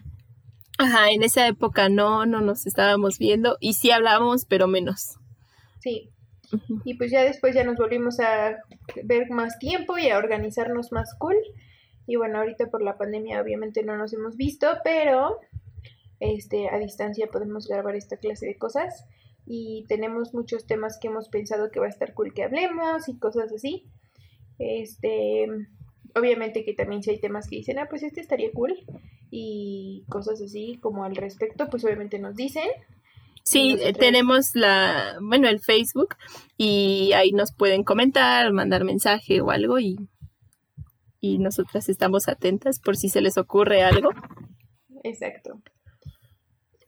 Ajá, 0.78 1.10
en 1.10 1.24
esa 1.24 1.48
época 1.48 1.90
no, 1.90 2.28
no 2.28 2.42
nos 2.42 2.68
estábamos 2.68 3.18
viendo 3.18 3.58
y 3.60 3.74
sí 3.74 3.90
hablábamos, 3.90 4.46
pero 4.46 4.68
menos. 4.68 5.16
Sí. 5.80 6.12
Y 6.84 6.96
pues 6.96 7.10
ya 7.12 7.24
después 7.24 7.56
ya 7.56 7.64
nos 7.64 7.78
volvimos 7.78 8.20
a 8.20 8.58
ver 9.04 9.30
más 9.32 9.58
tiempo 9.60 9.98
y 9.98 10.10
a 10.10 10.18
organizarnos 10.18 10.92
más 10.92 11.16
cool. 11.18 11.38
Y 12.06 12.18
bueno, 12.18 12.40
ahorita 12.40 12.68
por 12.68 12.84
la 12.84 12.98
pandemia 12.98 13.42
obviamente 13.42 13.82
no 13.84 13.98
nos 13.98 14.14
hemos 14.14 14.36
visto, 14.36 14.68
pero 14.84 15.40
este 16.20 16.70
a 16.70 16.78
distancia 16.80 17.28
podemos 17.28 17.68
grabar 17.68 17.96
esta 17.96 18.18
clase 18.18 18.46
de 18.46 18.58
cosas 18.58 19.06
y 19.46 19.86
tenemos 19.88 20.34
muchos 20.34 20.66
temas 20.68 21.00
que 21.00 21.08
hemos 21.08 21.30
pensado 21.30 21.72
que 21.72 21.80
va 21.80 21.86
a 21.86 21.90
estar 21.90 22.14
cool 22.14 22.34
que 22.34 22.44
hablemos 22.44 23.08
y 23.08 23.18
cosas 23.18 23.52
así. 23.54 23.90
Este, 24.60 25.48
obviamente 26.18 26.64
que 26.64 26.74
también 26.74 27.04
si 27.04 27.12
hay 27.12 27.20
temas 27.20 27.48
que 27.48 27.58
dicen, 27.58 27.80
ah, 27.80 27.88
pues 27.90 28.04
este 28.04 28.22
estaría 28.22 28.52
cool 28.52 28.76
y 29.32 30.04
cosas 30.10 30.42
así 30.42 30.78
como 30.82 31.04
al 31.04 31.16
respecto, 31.16 31.68
pues 31.70 31.84
obviamente 31.84 32.20
nos 32.20 32.36
dicen. 32.36 32.68
Sí, 33.44 33.80
tenemos 33.98 34.56
la, 34.56 35.18
bueno, 35.22 35.48
el 35.48 35.62
Facebook 35.62 36.16
y 36.58 37.14
ahí 37.14 37.32
nos 37.32 37.54
pueden 37.54 37.84
comentar, 37.84 38.52
mandar 38.52 38.84
mensaje 38.84 39.40
o 39.40 39.52
algo 39.52 39.80
y, 39.80 39.98
y 41.22 41.38
nosotras 41.38 41.88
estamos 41.88 42.28
atentas 42.28 42.80
por 42.80 42.98
si 42.98 43.08
se 43.08 43.22
les 43.22 43.38
ocurre 43.38 43.84
algo. 43.84 44.10
Exacto. 45.04 45.62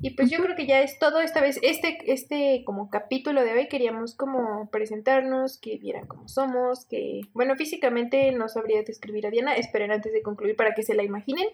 Y 0.01 0.11
pues 0.11 0.31
yo 0.31 0.41
creo 0.41 0.55
que 0.55 0.65
ya 0.65 0.81
es 0.81 0.97
todo 0.97 1.19
esta 1.19 1.41
vez, 1.41 1.59
este, 1.61 1.97
este 2.05 2.63
como 2.65 2.89
capítulo 2.89 3.43
de 3.43 3.51
hoy 3.51 3.67
queríamos 3.67 4.15
como 4.15 4.69
presentarnos, 4.71 5.57
que 5.57 5.77
vieran 5.77 6.07
cómo 6.07 6.29
somos, 6.29 6.85
que, 6.85 7.19
bueno, 7.33 7.57
físicamente 7.57 8.31
no 8.31 8.47
sabría 8.47 8.81
describir 8.83 9.27
a 9.27 9.29
Diana, 9.29 9.55
esperen 9.55 9.91
antes 9.91 10.13
de 10.13 10.21
concluir 10.21 10.55
para 10.55 10.73
que 10.73 10.83
se 10.83 10.95
la 10.95 11.03
imaginen. 11.03 11.49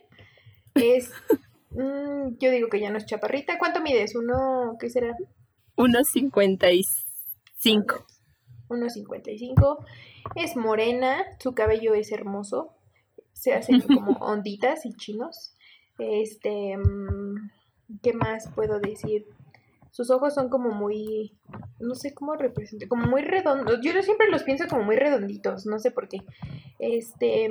Es, 0.76 1.10
mm, 1.72 2.38
yo 2.40 2.52
digo 2.52 2.70
que 2.70 2.80
ya 2.80 2.92
no 2.92 3.00
es 3.00 3.08
chaparrita, 3.08 3.58
¿cuánto 3.58 3.82
mides? 3.82 4.16
¿Uno, 4.16 4.78
qué 4.80 4.92
será? 4.92 5.18
1,55. 5.76 8.06
1,55. 8.70 9.86
Es 10.36 10.56
morena, 10.56 11.26
su 11.40 11.56
cabello 11.56 11.96
es 11.96 12.12
hermoso, 12.12 12.76
se 13.34 13.56
hacen 13.56 13.82
como 13.82 14.12
onditas 14.22 14.86
y 14.86 14.94
chinos. 14.94 15.56
Este... 15.98 16.78
Mm, 16.78 17.25
¿Qué 18.02 18.14
más 18.14 18.50
puedo 18.54 18.80
decir? 18.80 19.28
Sus 19.96 20.10
ojos 20.10 20.34
son 20.34 20.50
como 20.50 20.72
muy, 20.72 21.32
no 21.80 21.96
sé 21.96 22.14
cómo 22.14 22.36
representar, 22.36 22.90
como 22.90 23.06
muy 23.08 23.22
redondos. 23.22 23.80
Yo 23.82 23.94
siempre 24.02 24.30
los 24.30 24.44
pienso 24.44 24.68
como 24.68 24.84
muy 24.84 24.98
redonditos, 24.98 25.66
no 25.66 25.80
sé 25.80 25.90
por 25.90 26.10
qué. 26.10 26.18
Este, 26.80 27.50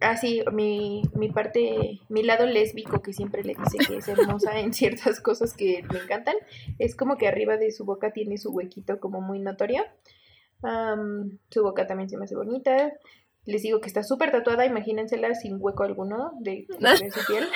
así, 0.00 0.40
ah, 0.46 0.52
mi, 0.52 1.02
mi 1.16 1.30
parte, 1.32 1.98
mi 2.08 2.22
lado 2.22 2.46
lésbico 2.46 3.02
que 3.02 3.12
siempre 3.12 3.42
le 3.42 3.56
dice 3.56 3.78
que 3.84 3.96
es 3.96 4.06
hermosa 4.06 4.60
en 4.60 4.72
ciertas 4.72 5.20
cosas 5.20 5.52
que 5.52 5.82
me 5.92 5.98
encantan, 5.98 6.36
es 6.78 6.94
como 6.94 7.16
que 7.16 7.26
arriba 7.26 7.56
de 7.56 7.72
su 7.72 7.84
boca 7.84 8.12
tiene 8.12 8.38
su 8.38 8.52
huequito 8.52 9.00
como 9.00 9.20
muy 9.20 9.40
notorio. 9.40 9.82
su 11.50 11.62
boca 11.64 11.88
también 11.88 12.08
se 12.08 12.16
me 12.16 12.26
hace 12.26 12.36
bonita. 12.36 12.92
Les 13.46 13.62
digo 13.62 13.80
que 13.80 13.88
está 13.88 14.02
súper 14.02 14.30
tatuada, 14.30 14.66
imagínensela 14.66 15.34
sin 15.34 15.56
hueco 15.58 15.82
alguno 15.82 16.32
de, 16.40 16.66
su 17.12 17.26
piel. 17.26 17.48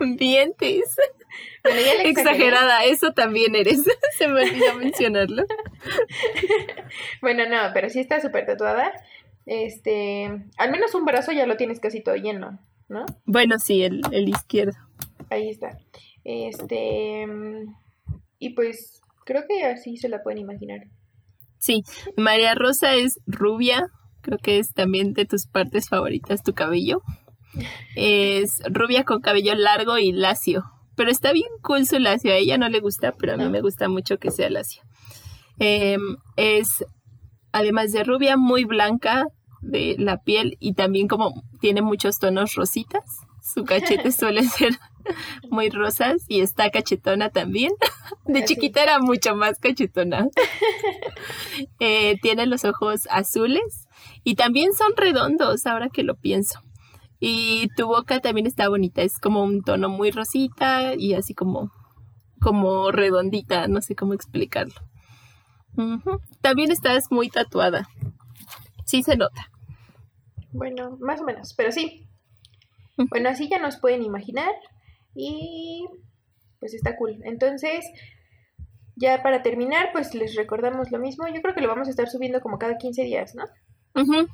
Dientes. 0.18 0.96
Exagerada, 2.04 2.84
eso 2.84 3.12
también 3.12 3.54
eres. 3.54 3.82
Se 4.18 4.28
me 4.28 4.42
olvidó 4.42 4.74
mencionarlo. 4.74 5.44
bueno, 7.20 7.48
no, 7.48 7.72
pero 7.72 7.88
sí 7.88 8.00
está 8.00 8.20
súper 8.20 8.46
tatuada. 8.46 8.92
Este, 9.46 10.30
al 10.56 10.70
menos 10.70 10.94
un 10.94 11.04
brazo 11.04 11.32
ya 11.32 11.46
lo 11.46 11.56
tienes 11.56 11.80
casi 11.80 12.02
todo 12.02 12.14
lleno, 12.14 12.60
¿no? 12.88 13.06
Bueno, 13.24 13.58
sí, 13.58 13.82
el, 13.82 14.02
el 14.12 14.28
izquierdo. 14.28 14.78
Ahí 15.30 15.48
está. 15.48 15.78
Este, 16.24 17.26
y 18.38 18.50
pues 18.50 19.00
creo 19.24 19.44
que 19.48 19.64
así 19.64 19.96
se 19.96 20.08
la 20.08 20.22
pueden 20.22 20.38
imaginar. 20.38 20.80
Sí, 21.58 21.84
María 22.16 22.54
Rosa 22.54 22.94
es 22.96 23.20
rubia, 23.26 23.88
creo 24.22 24.38
que 24.38 24.58
es 24.58 24.72
también 24.72 25.12
de 25.12 25.26
tus 25.26 25.46
partes 25.46 25.88
favoritas 25.88 26.42
tu 26.42 26.54
cabello. 26.54 27.02
Es 27.96 28.62
rubia 28.70 29.04
con 29.04 29.20
cabello 29.20 29.54
largo 29.54 29.98
y 29.98 30.12
lacio, 30.12 30.64
pero 30.96 31.10
está 31.10 31.32
bien 31.32 31.48
cool 31.60 31.86
su 31.86 31.98
lacio. 31.98 32.32
A 32.32 32.36
ella 32.36 32.56
no 32.56 32.68
le 32.68 32.80
gusta, 32.80 33.12
pero 33.12 33.34
a 33.34 33.36
mí 33.36 33.48
me 33.48 33.60
gusta 33.60 33.88
mucho 33.88 34.18
que 34.18 34.30
sea 34.30 34.48
lacio. 34.48 34.82
Em, 35.58 36.16
es, 36.36 36.84
además 37.52 37.92
de 37.92 38.04
rubia, 38.04 38.36
muy 38.36 38.64
blanca 38.64 39.26
de 39.60 39.96
la 39.98 40.22
piel 40.22 40.56
y 40.60 40.74
también 40.74 41.08
como 41.08 41.42
tiene 41.60 41.82
muchos 41.82 42.18
tonos 42.18 42.54
rositas. 42.54 43.04
Su 43.42 43.64
cachete 43.64 44.12
suele 44.12 44.44
ser 44.44 44.72
muy 45.50 45.68
rosas 45.68 46.24
y 46.28 46.40
está 46.40 46.70
cachetona 46.70 47.30
también. 47.30 47.72
De 48.24 48.44
chiquita 48.44 48.82
era 48.82 48.98
mucho 48.98 49.34
más 49.36 49.58
cachetona. 49.58 50.26
Eh, 51.78 52.18
tiene 52.22 52.46
los 52.46 52.64
ojos 52.64 53.06
azules 53.10 53.81
y 54.24 54.34
también 54.34 54.72
son 54.74 54.92
redondos, 54.96 55.66
ahora 55.66 55.88
que 55.88 56.02
lo 56.02 56.16
pienso. 56.16 56.60
Y 57.20 57.68
tu 57.76 57.86
boca 57.86 58.20
también 58.20 58.46
está 58.46 58.68
bonita, 58.68 59.02
es 59.02 59.18
como 59.18 59.44
un 59.44 59.62
tono 59.62 59.88
muy 59.88 60.10
rosita 60.10 60.94
y 60.94 61.14
así 61.14 61.34
como, 61.34 61.70
como 62.40 62.90
redondita, 62.90 63.68
no 63.68 63.80
sé 63.80 63.94
cómo 63.94 64.14
explicarlo. 64.14 64.74
También 66.40 66.70
estás 66.70 67.10
muy 67.10 67.28
tatuada. 67.28 67.88
Sí 68.84 69.02
se 69.02 69.16
nota. 69.16 69.50
Bueno, 70.52 70.98
más 71.00 71.20
o 71.20 71.24
menos, 71.24 71.54
pero 71.54 71.72
sí. 71.72 72.08
Bueno, 72.96 73.30
así 73.30 73.48
ya 73.48 73.58
nos 73.58 73.78
pueden 73.78 74.02
imaginar. 74.02 74.52
Y 75.14 75.86
pues 76.60 76.74
está 76.74 76.96
cool. 76.96 77.18
Entonces, 77.24 77.84
ya 78.96 79.22
para 79.22 79.42
terminar, 79.42 79.90
pues 79.92 80.14
les 80.14 80.34
recordamos 80.36 80.90
lo 80.90 80.98
mismo. 80.98 81.26
Yo 81.28 81.40
creo 81.40 81.54
que 81.54 81.60
lo 81.60 81.68
vamos 81.68 81.88
a 81.88 81.90
estar 81.90 82.08
subiendo 82.08 82.40
como 82.40 82.58
cada 82.58 82.76
15 82.78 83.02
días, 83.02 83.34
¿no? 83.34 83.44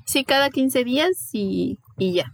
Sí, 0.04 0.24
cada 0.24 0.50
15 0.50 0.84
días 0.84 1.30
y, 1.32 1.78
ya. 1.98 2.32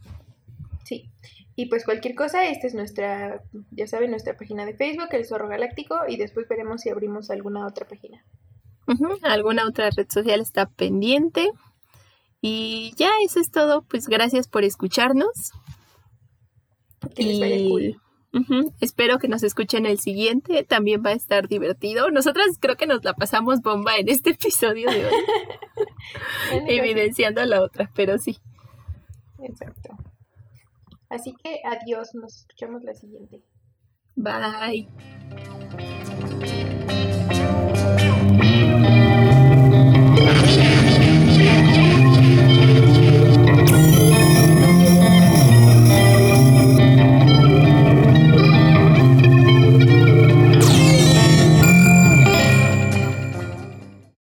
Sí. 0.85 1.11
Y 1.57 1.67
pues 1.67 1.85
cualquier 1.85 2.15
cosa, 2.15 2.47
esta 2.49 2.67
es 2.67 2.75
nuestra, 2.75 3.43
ya 3.71 3.87
saben, 3.87 4.11
nuestra 4.11 4.37
página 4.37 4.67
de 4.67 4.75
Facebook, 4.75 5.09
El 5.13 5.25
Zorro 5.25 5.49
Galáctico, 5.49 5.97
y 6.09 6.17
después 6.17 6.49
veremos 6.49 6.83
si 6.83 6.91
abrimos 6.91 7.31
alguna 7.31 7.67
otra 7.67 7.87
página. 7.87 8.25
Alguna 9.23 9.67
otra 9.67 9.91
red 9.91 10.09
social 10.11 10.41
está 10.41 10.67
pendiente. 10.67 11.51
Y 12.41 12.93
ya, 12.97 13.11
eso 13.25 13.41
es 13.41 13.51
todo. 13.51 13.83
Pues 13.83 14.07
gracias 14.07 14.49
por 14.49 14.65
escucharnos. 14.65 15.53
y 17.17 17.97
espero 18.81 19.19
que 19.19 19.29
nos 19.29 19.43
escuchen 19.43 19.87
el 19.87 19.99
siguiente, 19.99 20.65
también 20.65 21.03
va 21.05 21.11
a 21.11 21.15
estar 21.15 21.49
divertido. 21.49 22.11
Nosotras 22.11 22.47
creo 22.61 22.77
que 22.77 22.87
nos 22.87 23.05
la 23.05 23.15
pasamos 23.15 23.61
bomba 23.61 23.97
en 23.97 24.09
este 24.09 24.31
episodio 24.31 24.91
de 24.91 25.07
hoy, 25.07 25.13
evidenciando 26.69 27.41
a 27.41 27.47
la 27.47 27.63
otra, 27.63 27.91
pero 27.95 28.19
sí. 28.19 28.39
Exacto. 29.43 29.97
Así 31.09 31.35
que 31.43 31.61
adiós, 31.65 32.15
nos 32.15 32.39
escuchamos 32.39 32.83
la 32.83 32.95
siguiente. 32.95 33.43
Bye. 34.17 34.89